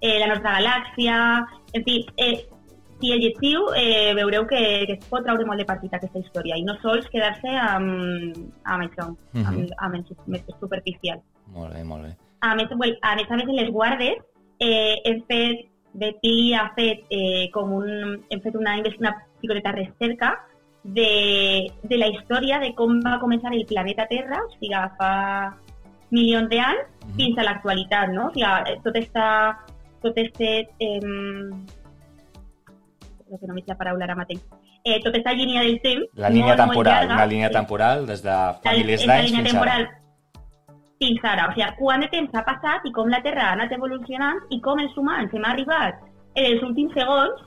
eh, 0.00 0.18
la 0.18 0.30
nostra 0.34 0.58
galàxia... 0.58 1.18
En 1.72 1.84
fi, 1.86 2.00
eh, 2.18 2.48
si 3.00 3.12
el 3.14 3.20
llegiu, 3.22 3.62
eh, 3.78 4.12
veureu 4.18 4.44
que, 4.46 4.58
que 4.88 4.96
es 4.98 5.04
pot 5.08 5.22
treure 5.24 5.46
molt 5.48 5.62
de 5.62 5.64
partit 5.68 5.94
aquesta 5.96 6.20
història 6.20 6.58
i 6.58 6.64
no 6.66 6.74
sols 6.82 7.06
quedar-se 7.12 7.54
amb, 7.62 8.36
amb 8.64 8.84
això, 8.84 9.06
uh 9.08 9.16
-huh. 9.32 9.46
amb, 9.46 9.70
amb 9.78 9.94
el 9.94 10.04
més 10.26 10.42
superficial. 10.60 11.22
Molt 11.54 11.72
bé, 11.74 11.84
molt 11.84 12.02
bé. 12.04 12.12
A 12.40 12.54
més, 12.54 12.68
well, 12.76 12.96
a 13.02 13.14
més 13.16 13.30
a 13.30 13.36
més, 13.36 13.48
en 13.48 13.56
les 13.56 13.70
guardes 13.70 14.18
eh, 14.58 14.96
hem 15.04 15.22
fet, 15.28 15.66
Betty 15.92 16.54
ha 16.54 16.72
fet 16.76 17.06
eh, 17.10 17.48
com 17.52 17.72
un, 17.72 18.20
hem 18.30 18.40
fet 18.40 18.54
una, 18.54 18.76
una 18.98 19.14
picoteta 19.40 19.72
recerca 19.72 20.38
de, 20.84 21.72
de 21.82 21.96
la 21.98 22.08
història 22.08 22.60
de 22.60 22.72
com 22.74 23.00
va 23.04 23.18
començar 23.20 23.52
el 23.52 23.66
planeta 23.68 24.06
Terra, 24.10 24.40
o 24.46 24.50
sigui, 24.56 24.80
fa 24.98 25.12
milions 26.10 26.48
d'anys, 26.50 26.86
-huh. 26.86 27.16
fins 27.16 27.38
a 27.38 27.44
l'actualitat, 27.44 28.08
no? 28.10 28.30
Sigui, 28.34 28.80
tot 28.84 28.96
esta, 28.96 29.26
tot 30.02 30.16
este 30.16 30.68
eh, 30.78 31.00
que 33.38 33.46
no 33.46 33.54
m'és 33.54 33.66
la 33.66 33.76
paraula 33.76 34.04
ara 34.04 34.16
mateix, 34.16 34.40
eh, 34.84 34.98
tota 35.02 35.16
aquesta 35.16 35.32
línia 35.32 35.62
del 35.62 35.80
temps... 35.80 36.06
La 36.14 36.30
línia 36.30 36.56
molt, 36.56 36.62
temporal, 36.64 36.94
molt 36.94 37.08
llarga, 37.08 37.14
una 37.14 37.26
línia 37.26 37.50
temporal 37.50 38.06
des 38.06 38.22
de 38.22 38.36
fa 38.64 38.76
milers 38.76 39.06
d'anys 39.06 39.30
fins 39.30 39.50
temporal, 39.52 39.82
ara. 39.82 39.96
Fins 41.00 41.24
ara, 41.24 41.46
o 41.48 41.52
sigui, 41.54 41.68
quant 41.78 42.00
de 42.04 42.08
temps 42.12 42.34
ha 42.34 42.44
passat 42.44 42.84
i 42.84 42.92
com 42.92 43.08
la 43.08 43.22
Terra 43.22 43.50
ha 43.50 43.52
anat 43.58 43.72
evolucionant 43.72 44.40
i 44.50 44.60
com 44.60 44.80
els 44.82 44.96
humans 44.96 45.32
hem 45.34 45.46
arribat 45.48 46.02
en 46.34 46.44
els 46.44 46.62
últims 46.62 46.92
segons, 46.96 47.46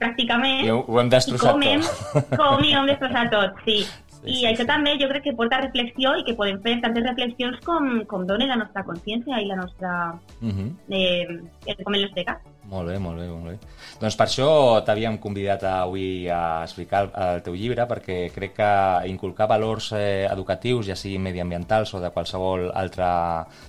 pràcticament... 0.00 0.64
I 0.66 0.72
ho, 0.72 0.80
ho 0.88 1.00
hem 1.02 1.12
destrossat 1.12 1.52
com 1.52 1.66
hem, 1.66 1.84
tot. 1.84 2.32
Com 2.40 2.64
ho 2.64 2.72
hem 2.80 2.90
destrossat 2.90 3.30
tot, 3.34 3.60
sí. 3.66 3.78
Sí, 4.14 4.30
I 4.30 4.38
sí, 4.38 4.46
això 4.48 4.64
sí. 4.64 4.70
també 4.70 4.94
jo 5.00 5.10
crec 5.10 5.26
que 5.26 5.36
porta 5.36 5.60
reflexió 5.60 6.14
i 6.16 6.24
que 6.24 6.36
podem 6.38 6.60
fer 6.64 6.78
tantes 6.80 7.04
reflexions 7.04 7.60
com, 7.66 7.90
com 8.08 8.24
dona 8.28 8.48
la 8.48 8.60
nostra 8.62 8.84
consciència 8.88 9.42
i 9.42 9.50
la 9.50 9.60
nostra... 9.60 9.92
Uh 10.40 10.52
-huh. 10.52 10.68
eh, 10.88 11.76
com 11.82 11.94
el 11.94 12.06
nostre 12.08 12.24
cas. 12.24 12.53
Molt 12.64 12.88
bé, 12.88 12.96
molt 12.98 13.20
bé, 13.20 13.26
molt 13.28 13.50
bé. 13.50 13.54
Doncs 14.00 14.16
per 14.16 14.24
això 14.24 14.46
t'havíem 14.86 15.18
convidat 15.20 15.66
avui 15.68 16.24
a 16.32 16.62
explicar 16.64 17.02
el, 17.04 17.10
el 17.26 17.42
teu 17.44 17.56
llibre, 17.58 17.84
perquè 17.90 18.16
crec 18.32 18.54
que 18.56 18.68
inculcar 19.10 19.48
valors 19.50 19.90
eh, 19.98 20.24
educatius, 20.30 20.88
ja 20.88 20.96
siguin 20.96 21.26
mediambientals 21.26 21.92
o 21.94 22.00
de 22.00 22.10
qualsevol 22.14 22.70
altre 22.72 23.10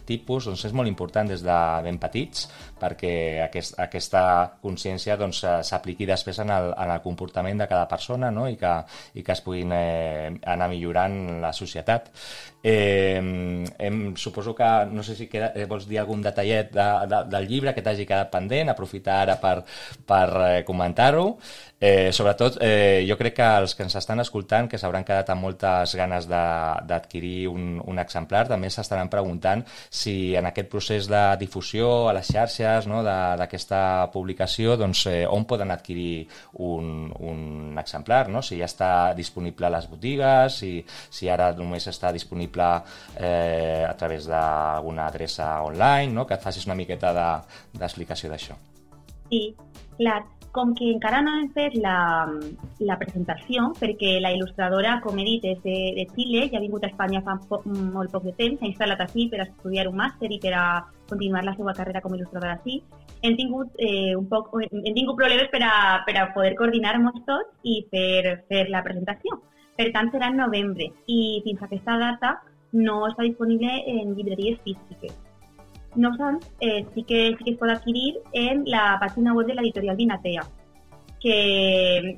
tipus, 0.08 0.48
doncs 0.48 0.64
és 0.70 0.76
molt 0.78 0.88
important 0.88 1.28
des 1.28 1.44
de 1.44 1.58
ben 1.84 2.00
petits, 2.00 2.48
perquè 2.80 3.44
aquest, 3.50 3.76
aquesta 3.84 4.24
consciència 4.64 5.20
doncs, 5.20 5.44
s'apliqui 5.44 6.08
doncs, 6.08 6.16
després 6.16 6.40
en 6.46 6.56
el, 6.56 6.72
en 6.72 6.96
el 6.96 7.04
comportament 7.04 7.60
de 7.60 7.68
cada 7.68 7.90
persona 7.92 8.32
no? 8.32 8.48
I, 8.48 8.56
que, 8.60 8.74
i 9.20 9.24
que 9.28 9.36
es 9.36 9.44
puguin 9.44 9.76
eh, 9.76 10.32
anar 10.56 10.72
millorant 10.72 11.42
la 11.44 11.52
societat. 11.54 12.12
Eh, 12.64 13.20
em, 13.78 14.00
suposo 14.18 14.56
que, 14.56 14.72
no 14.90 15.04
sé 15.04 15.14
si 15.20 15.28
queda, 15.30 15.52
eh, 15.54 15.68
vols 15.70 15.86
dir 15.86 16.00
algun 16.02 16.24
detallet 16.26 16.72
de, 16.74 16.88
de, 17.12 17.22
del 17.30 17.48
llibre 17.52 17.76
que 17.76 17.84
t'hagi 17.86 18.08
quedat 18.10 18.32
pendent, 18.34 18.72
aprofitar 18.86 19.22
ara 19.26 19.40
per, 19.42 19.58
per 20.06 20.28
eh, 20.46 20.64
comentar-ho. 20.64 21.34
Eh, 21.78 22.12
sobretot, 22.14 22.58
eh, 22.62 23.04
jo 23.06 23.18
crec 23.20 23.36
que 23.36 23.48
els 23.60 23.74
que 23.76 23.84
ens 23.84 23.98
estan 24.00 24.22
escoltant, 24.24 24.70
que 24.72 24.78
s'hauran 24.80 25.04
quedat 25.04 25.28
amb 25.30 25.44
moltes 25.44 25.92
ganes 26.00 26.26
d'adquirir 26.26 27.50
un, 27.52 27.82
un 27.84 28.00
exemplar, 28.00 28.46
també 28.48 28.70
s'estaran 28.72 29.10
preguntant 29.12 29.62
si 29.92 30.34
en 30.40 30.48
aquest 30.48 30.70
procés 30.72 31.10
de 31.12 31.22
difusió 31.38 32.08
a 32.10 32.14
les 32.16 32.32
xarxes 32.32 32.88
no, 32.88 33.04
d'aquesta 33.04 34.10
publicació, 34.14 34.78
doncs, 34.80 35.04
eh, 35.12 35.26
on 35.28 35.44
poden 35.46 35.74
adquirir 35.76 36.26
un, 36.64 37.12
un 37.20 37.78
exemplar, 37.78 38.30
no? 38.32 38.42
si 38.42 38.58
ja 38.62 38.70
està 38.72 38.92
disponible 39.14 39.68
a 39.68 39.74
les 39.76 39.90
botigues, 39.92 40.62
si, 40.64 40.78
si 40.88 41.28
ara 41.30 41.52
només 41.60 41.86
està 41.92 42.14
disponible 42.16 42.70
eh, 43.20 43.84
a 43.84 43.94
través 44.00 44.32
d'alguna 44.32 45.10
adreça 45.12 45.58
online, 45.68 46.16
no? 46.16 46.26
que 46.26 46.40
et 46.40 46.48
facis 46.48 46.66
una 46.66 46.80
miqueta 46.80 47.12
d'explicació 47.14 48.32
de, 48.32 48.38
d'això. 48.38 48.58
Sí, 49.30 49.42
clar 49.98 50.22
com 50.56 50.72
que 50.74 50.88
encara 50.88 51.20
no 51.22 51.34
hem 51.36 51.50
fet 51.56 51.74
la, 51.84 51.98
la 52.88 52.96
presentació, 53.00 53.66
perquè 53.76 54.14
la 54.24 54.32
il·lustradora, 54.32 54.94
com 55.04 55.18
he 55.20 55.26
dit, 55.28 55.48
és 55.52 55.60
de, 55.66 55.76
de 55.98 56.06
Xile, 56.14 56.46
ja 56.54 56.62
ha 56.62 56.64
vingut 56.64 56.86
a 56.86 56.92
Espanya 56.94 57.20
fa 57.26 57.36
po, 57.50 57.60
molt 57.68 58.14
poc 58.14 58.24
de 58.30 58.34
temps, 58.38 58.62
s'ha 58.62 58.70
instal·lat 58.70 59.04
així 59.04 59.28
per 59.34 59.42
estudiar 59.44 59.90
un 59.92 60.00
màster 60.00 60.32
i 60.32 60.40
per 60.46 60.54
a 60.56 60.64
continuar 61.10 61.44
la 61.44 61.58
seva 61.60 61.76
carrera 61.76 62.04
com 62.06 62.16
a 62.16 62.20
il·lustradora 62.22 62.56
així. 62.56 62.80
Hem 63.28 63.36
tingut, 63.36 63.76
eh, 63.84 64.16
un 64.16 64.30
poc, 64.32 64.56
hem 64.62 64.96
tingut 64.96 65.20
problemes 65.20 65.52
per 65.52 65.64
a, 65.68 65.76
per 66.08 66.16
a 66.22 66.26
poder 66.38 66.56
coordinar-nos 66.62 67.20
tots 67.28 67.68
i 67.76 67.82
fer, 67.92 68.40
fer 68.48 68.66
la 68.72 68.84
presentació. 68.88 69.42
Per 69.76 69.92
tant, 69.92 70.08
serà 70.14 70.32
en 70.32 70.40
novembre 70.40 70.88
i 71.12 71.22
fins 71.44 71.60
a 71.60 71.68
aquesta 71.68 72.00
data 72.00 72.38
no 72.72 73.02
està 73.10 73.28
disponible 73.28 73.76
en 73.92 74.16
llibreries 74.16 74.64
físiques. 74.64 75.25
No 75.96 76.10
obstant, 76.10 76.42
eh, 76.60 76.86
sí, 76.94 77.04
que, 77.04 77.36
sí 77.38 77.44
que 77.44 77.52
es 77.52 77.58
pot 77.58 77.72
adquirir 77.72 78.18
en 78.34 78.64
la 78.68 78.98
pàgina 79.02 79.34
web 79.34 79.48
de 79.48 79.56
l'editorial 79.56 79.96
Vinatea, 79.96 80.44
que 81.22 81.38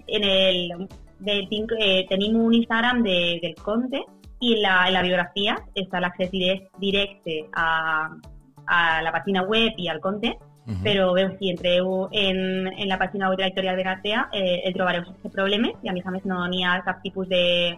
en 0.07 0.23
el, 0.23 0.87
de, 1.19 1.35
eh, 1.79 2.05
tenim 2.09 2.35
un 2.41 2.53
Instagram 2.53 3.03
de, 3.03 3.39
del 3.41 3.55
conte 3.55 4.03
i 4.39 4.53
en 4.53 4.61
la, 4.61 4.87
en 4.87 4.93
la 4.93 5.01
biografia 5.01 5.55
està 5.75 6.01
l'accés 6.01 6.29
directe, 6.31 6.69
directe 6.81 7.39
a, 7.53 8.09
a 8.65 8.81
la 9.01 9.13
pàgina 9.13 9.45
web 9.47 9.77
i 9.77 9.89
al 9.89 10.01
conte, 10.01 10.33
uh 10.37 10.73
-huh. 10.73 10.83
però 10.83 11.13
veu, 11.13 11.29
si 11.39 11.49
entreu 11.49 12.09
en, 12.11 12.67
en 12.67 12.87
la 12.87 12.97
pàgina 12.97 13.29
web 13.29 13.37
de 13.37 13.43
l'editorial 13.43 13.77
Vinatea 13.77 14.29
eh, 14.33 14.61
el 14.65 14.73
trobareu 14.73 15.05
sense 15.05 15.29
problemes 15.29 15.73
i 15.83 15.89
a 15.89 15.93
més 15.93 16.05
a 16.05 16.11
més 16.11 16.25
no 16.25 16.47
n'hi 16.47 16.63
ha 16.63 16.81
cap 16.83 17.01
tipus 17.01 17.27
de, 17.29 17.77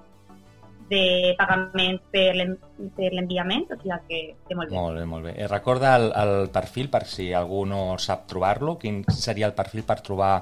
de 0.89 1.35
pagament 1.37 1.99
per 2.11 2.33
l'enviament, 2.35 3.65
o 3.69 3.77
sigui 3.79 3.97
que, 4.07 4.19
que 4.47 4.57
molt 4.57 4.71
bé. 4.71 4.75
Molt 4.75 4.99
bé, 4.99 5.05
molt 5.09 5.27
bé. 5.29 5.33
Eh, 5.37 5.47
recorda 5.51 5.95
el, 5.99 6.09
el 6.17 6.35
perfil 6.53 6.89
per 6.91 7.03
si 7.09 7.29
algú 7.35 7.63
no 7.69 7.97
sap 8.01 8.25
trobar-lo, 8.29 8.77
quin 8.81 9.01
seria 9.13 9.49
el 9.49 9.55
perfil 9.57 9.85
per 9.87 9.99
trobar 10.05 10.33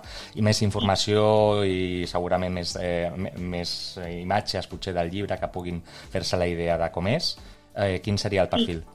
més 0.44 0.62
informació 0.66 1.64
i 1.68 2.06
segurament 2.10 2.56
més, 2.60 2.76
eh, 2.82 3.12
més 3.38 3.72
imatges 4.08 4.70
potser 4.72 4.96
del 4.98 5.12
llibre 5.14 5.40
que 5.40 5.52
puguin 5.54 5.82
fer-se 5.86 6.40
la 6.40 6.50
idea 6.50 6.78
de 6.80 6.92
com 6.94 7.10
és. 7.12 7.36
Eh, 7.78 7.98
quin 8.04 8.18
seria 8.18 8.48
el 8.48 8.54
perfil? 8.54 8.82
Sí. 8.82 8.94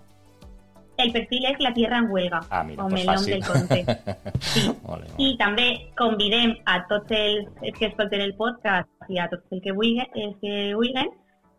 El 1.03 1.11
perfil 1.11 1.47
és 1.49 1.61
La 1.65 1.73
Tierra 1.75 1.99
en 2.03 2.11
Huelga, 2.13 2.43
ah, 2.51 2.63
mira, 2.63 2.83
com 2.83 2.93
pues 2.93 3.03
el 3.03 3.09
nom 3.09 3.25
del 3.27 3.45
conte. 3.47 3.79
Sí. 4.53 4.63
molt 4.69 4.83
bé, 4.83 4.89
molt 4.89 5.07
bé. 5.07 5.25
I 5.25 5.29
també 5.41 5.67
convidem 5.99 6.53
a 6.69 6.77
tots 6.91 7.15
els, 7.17 7.49
que 7.79 7.89
escolten 7.89 8.21
el 8.21 8.35
podcast 8.39 9.09
i 9.09 9.19
a 9.19 9.29
tots 9.33 9.57
els 9.57 9.63
que 9.65 9.75
vulguin, 9.75 10.05
els 10.13 10.37
que 10.43 10.53
vulguin 10.77 11.01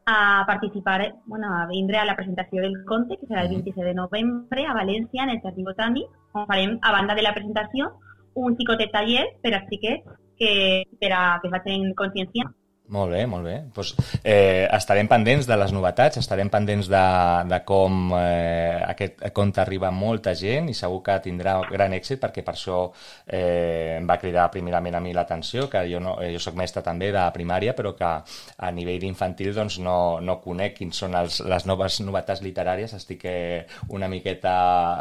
a 0.06 0.44
participar, 0.48 1.16
bueno, 1.26 1.54
a 1.56 1.68
vindre 1.68 1.98
a 1.98 2.06
la 2.06 2.16
presentació 2.16 2.62
del 2.62 2.84
conte, 2.86 3.18
que 3.18 3.28
serà 3.28 3.44
el 3.44 3.50
26 3.50 3.86
de 3.86 3.94
novembre 3.94 4.66
a 4.66 4.76
València, 4.76 5.24
en 5.24 5.30
el 5.36 5.42
Jardí 5.42 5.64
Botànic, 5.64 6.10
on 6.34 6.48
farem, 6.50 6.78
a 6.82 6.92
banda 6.92 7.16
de 7.16 7.24
la 7.24 7.34
presentació, 7.34 7.94
un 8.36 8.58
xicotet 8.58 8.92
taller 8.92 9.28
per 9.42 9.54
a 9.54 9.64
xiquets 9.70 10.10
que, 10.40 10.52
per 11.00 11.12
a 11.14 11.24
que 11.42 11.52
facin 11.54 11.94
consciència 11.96 12.50
molt 12.94 13.12
bé, 13.12 13.26
molt 13.26 13.46
bé. 13.48 13.56
Pues, 13.74 13.96
eh, 14.24 14.68
estarem 14.72 15.08
pendents 15.10 15.48
de 15.50 15.58
les 15.58 15.72
novetats, 15.74 16.20
estarem 16.22 16.50
pendents 16.54 16.88
de, 16.92 17.04
de 17.50 17.60
com 17.66 18.14
eh, 18.20 18.80
aquest 18.86 19.24
conte 19.34 19.62
arriba 19.64 19.90
a 19.90 19.96
molta 19.96 20.36
gent 20.38 20.70
i 20.70 20.76
segur 20.78 21.02
que 21.06 21.18
tindrà 21.26 21.56
gran 21.72 21.96
èxit 21.98 22.22
perquè 22.22 22.44
per 22.46 22.54
això 22.54 22.80
eh, 23.26 23.98
em 23.98 24.10
va 24.10 24.20
cridar 24.22 24.46
primerament 24.54 25.00
a 25.00 25.02
mi 25.04 25.14
l'atenció, 25.16 25.66
que 25.72 25.82
jo, 25.90 26.02
no, 26.04 26.16
eh, 26.22 26.30
jo 26.36 26.42
sóc 26.44 26.58
mestre 26.60 26.84
també 26.86 27.10
de 27.16 27.24
primària, 27.34 27.74
però 27.74 27.96
que 27.98 28.12
a 28.14 28.72
nivell 28.76 29.02
d'infantil 29.02 29.54
doncs, 29.58 29.80
no, 29.82 29.98
no 30.22 30.38
conec 30.44 30.78
quins 30.78 31.02
són 31.04 31.18
els, 31.18 31.40
les 31.50 31.68
noves 31.70 32.00
novetats 32.06 32.44
literàries, 32.46 32.94
estic 32.94 33.26
eh, 33.30 33.64
una 33.90 34.10
miqueta 34.12 34.56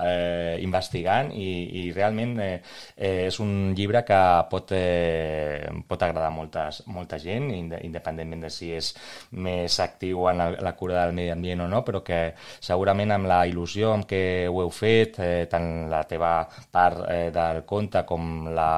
eh, 0.08 0.56
investigant 0.64 1.32
i, 1.36 1.50
i 1.82 1.84
realment 1.92 2.38
eh, 2.40 2.54
eh, 2.96 3.28
és 3.28 3.40
un 3.44 3.74
llibre 3.76 4.04
que 4.08 4.22
pot, 4.50 4.72
eh, 4.76 5.68
pot 5.88 6.02
agradar 6.02 6.32
a 6.32 6.34
moltes, 6.34 6.82
molta 6.88 7.20
gent 7.20 7.50
i 7.52 7.62
independentment 7.82 8.46
de 8.46 8.50
si 8.52 8.72
és 8.76 8.92
més 9.32 9.78
actiu 9.80 10.26
en 10.30 10.44
la 10.62 10.74
cura 10.78 11.00
del 11.00 11.14
medi 11.16 11.32
ambient 11.34 11.64
o 11.64 11.68
no, 11.70 11.82
però 11.86 12.02
que 12.04 12.20
segurament 12.60 13.14
amb 13.14 13.30
la 13.30 13.42
il·lusió 13.48 13.92
amb 13.92 14.08
què 14.08 14.22
ho 14.48 14.62
heu 14.62 14.72
fet, 14.74 15.18
eh, 15.22 15.46
tant 15.50 15.88
la 15.92 16.02
teva 16.08 16.32
part 16.72 17.04
eh, 17.08 17.30
del 17.34 17.62
conte 17.68 18.04
com 18.08 18.48
la, 18.54 18.70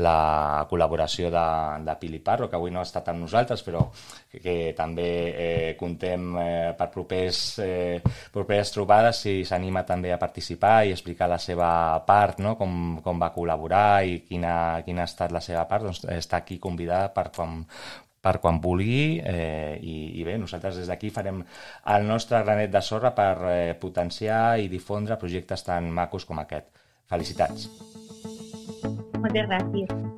la 0.00 0.66
col·laboració 0.70 1.30
de, 1.32 1.46
de 1.86 1.96
Pili 2.00 2.20
Parro, 2.24 2.48
que 2.48 2.58
avui 2.58 2.72
no 2.72 2.80
ha 2.80 2.88
estat 2.88 3.10
amb 3.12 3.24
nosaltres, 3.24 3.64
però 3.66 3.86
que, 4.30 4.40
que 4.42 4.56
també 4.76 5.08
eh, 5.30 5.70
contem 5.78 6.28
eh, 6.40 6.72
per 6.78 6.90
propers, 6.92 7.40
eh, 7.64 8.00
properes 8.32 8.74
trobades 8.74 9.24
si 9.24 9.40
s'anima 9.44 9.84
també 9.88 10.12
a 10.14 10.20
participar 10.20 10.84
i 10.86 10.94
explicar 10.94 11.30
la 11.30 11.40
seva 11.42 11.70
part, 12.06 12.40
no? 12.44 12.56
com, 12.60 13.00
com 13.04 13.20
va 13.20 13.32
col·laborar 13.34 14.02
i 14.06 14.20
quina, 14.26 14.54
quina 14.86 15.04
ha 15.04 15.10
estat 15.10 15.34
la 15.34 15.42
seva 15.44 15.66
part, 15.70 15.88
doncs 15.88 16.04
està 16.10 16.40
aquí 16.40 16.60
convidada 16.62 17.10
per 17.14 17.30
quan, 17.34 17.64
per 18.20 18.36
quan 18.40 18.60
vulgui 18.60 19.20
eh, 19.24 19.78
i, 19.80 19.96
i 20.20 20.26
bé, 20.26 20.36
nosaltres 20.40 20.80
des 20.82 20.90
d'aquí 20.90 21.10
farem 21.14 21.42
el 21.94 22.06
nostre 22.08 22.42
granet 22.44 22.72
de 22.72 22.84
sorra 22.84 23.14
per 23.16 23.32
eh, 23.48 23.74
potenciar 23.80 24.60
i 24.60 24.68
difondre 24.72 25.18
projectes 25.20 25.64
tan 25.66 25.90
macos 25.90 26.28
com 26.28 26.42
aquest. 26.44 26.68
Felicitats. 27.10 27.68
Moltes 29.20 29.48
gràcies. 29.50 30.09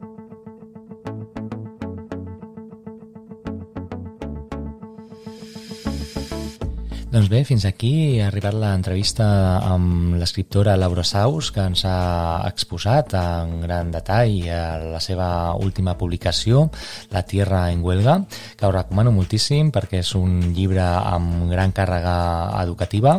Doncs 7.13 7.29
bé, 7.29 7.43
fins 7.45 7.67
aquí 7.69 8.23
ha 8.23 8.31
arribat 8.31 8.55
l'entrevista 8.57 9.27
amb 9.69 10.15
l'escriptora 10.17 10.79
Laura 10.81 11.03
Saus, 11.05 11.51
que 11.53 11.61
ens 11.61 11.83
ha 11.85 12.39
exposat 12.49 13.13
en 13.21 13.59
gran 13.67 13.91
detall 13.93 14.39
la 14.95 15.01
seva 15.05 15.27
última 15.61 15.93
publicació, 16.01 16.63
La 17.13 17.21
Tierra 17.29 17.67
en 17.69 17.83
Huelga, 17.85 18.15
que 18.57 18.65
ho 18.65 18.73
recomano 18.73 19.13
moltíssim 19.13 19.69
perquè 19.75 20.01
és 20.01 20.15
un 20.17 20.55
llibre 20.57 20.87
amb 20.89 21.53
gran 21.53 21.77
càrrega 21.77 22.17
educativa 22.63 23.19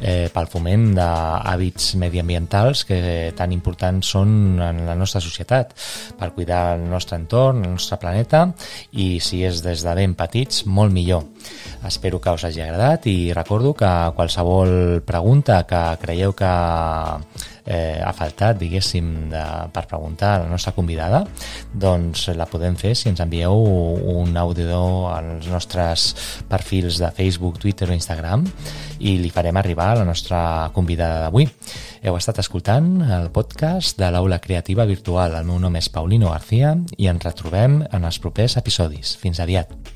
eh, 0.00 0.28
pel 0.32 0.48
foment 0.50 0.88
d'hàbits 0.96 1.94
mediambientals 2.00 2.84
que 2.88 3.32
tan 3.36 3.52
importants 3.54 4.12
són 4.16 4.60
en 4.62 4.84
la 4.88 4.96
nostra 4.98 5.22
societat, 5.24 5.74
per 6.18 6.32
cuidar 6.36 6.76
el 6.76 6.86
nostre 6.90 7.18
entorn, 7.20 7.64
el 7.64 7.76
nostre 7.76 7.98
planeta, 8.02 8.46
i 8.92 9.18
si 9.20 9.42
és 9.46 9.62
des 9.64 9.84
de 9.86 9.96
ben 9.96 10.16
petits, 10.18 10.64
molt 10.66 10.92
millor. 10.92 11.26
Espero 11.86 12.20
que 12.20 12.32
us 12.34 12.44
hagi 12.44 12.62
agradat 12.64 13.06
i 13.10 13.32
recordo 13.36 13.74
que 13.74 13.92
qualsevol 14.16 15.02
pregunta 15.06 15.62
que 15.68 15.82
creieu 16.02 16.34
que 16.36 16.52
eh, 17.66 18.00
ha 18.02 18.12
faltat, 18.16 18.58
diguéssim, 18.60 19.28
de, 19.32 19.42
per 19.74 19.84
preguntar 19.90 20.34
a 20.34 20.42
la 20.44 20.50
nostra 20.50 20.72
convidada, 20.76 21.24
doncs 21.74 22.28
la 22.38 22.46
podem 22.48 22.78
fer 22.78 22.94
si 22.96 23.10
ens 23.10 23.20
envieu 23.22 23.58
un 24.16 24.36
audio 24.38 25.08
als 25.10 25.50
nostres 25.50 26.08
perfils 26.48 27.00
de 27.02 27.10
Facebook, 27.16 27.58
Twitter 27.62 27.90
o 27.90 27.96
Instagram 27.96 28.46
i 29.00 29.16
li 29.20 29.32
farem 29.34 29.58
arribar 29.58 29.90
a 29.92 30.00
la 30.00 30.06
nostra 30.08 30.70
convidada 30.74 31.26
d'avui. 31.26 31.48
Heu 32.06 32.16
estat 32.16 32.38
escoltant 32.42 33.02
el 33.02 33.30
podcast 33.34 33.98
de 33.98 34.12
l'Aula 34.14 34.38
Creativa 34.38 34.86
Virtual. 34.86 35.34
El 35.34 35.48
meu 35.48 35.58
nom 35.58 35.76
és 35.76 35.90
Paulino 35.90 36.30
García 36.30 36.76
i 36.96 37.10
ens 37.10 37.26
retrobem 37.26 37.82
en 37.90 38.08
els 38.08 38.22
propers 38.22 38.56
episodis. 38.62 39.16
Fins 39.20 39.42
aviat. 39.42 39.95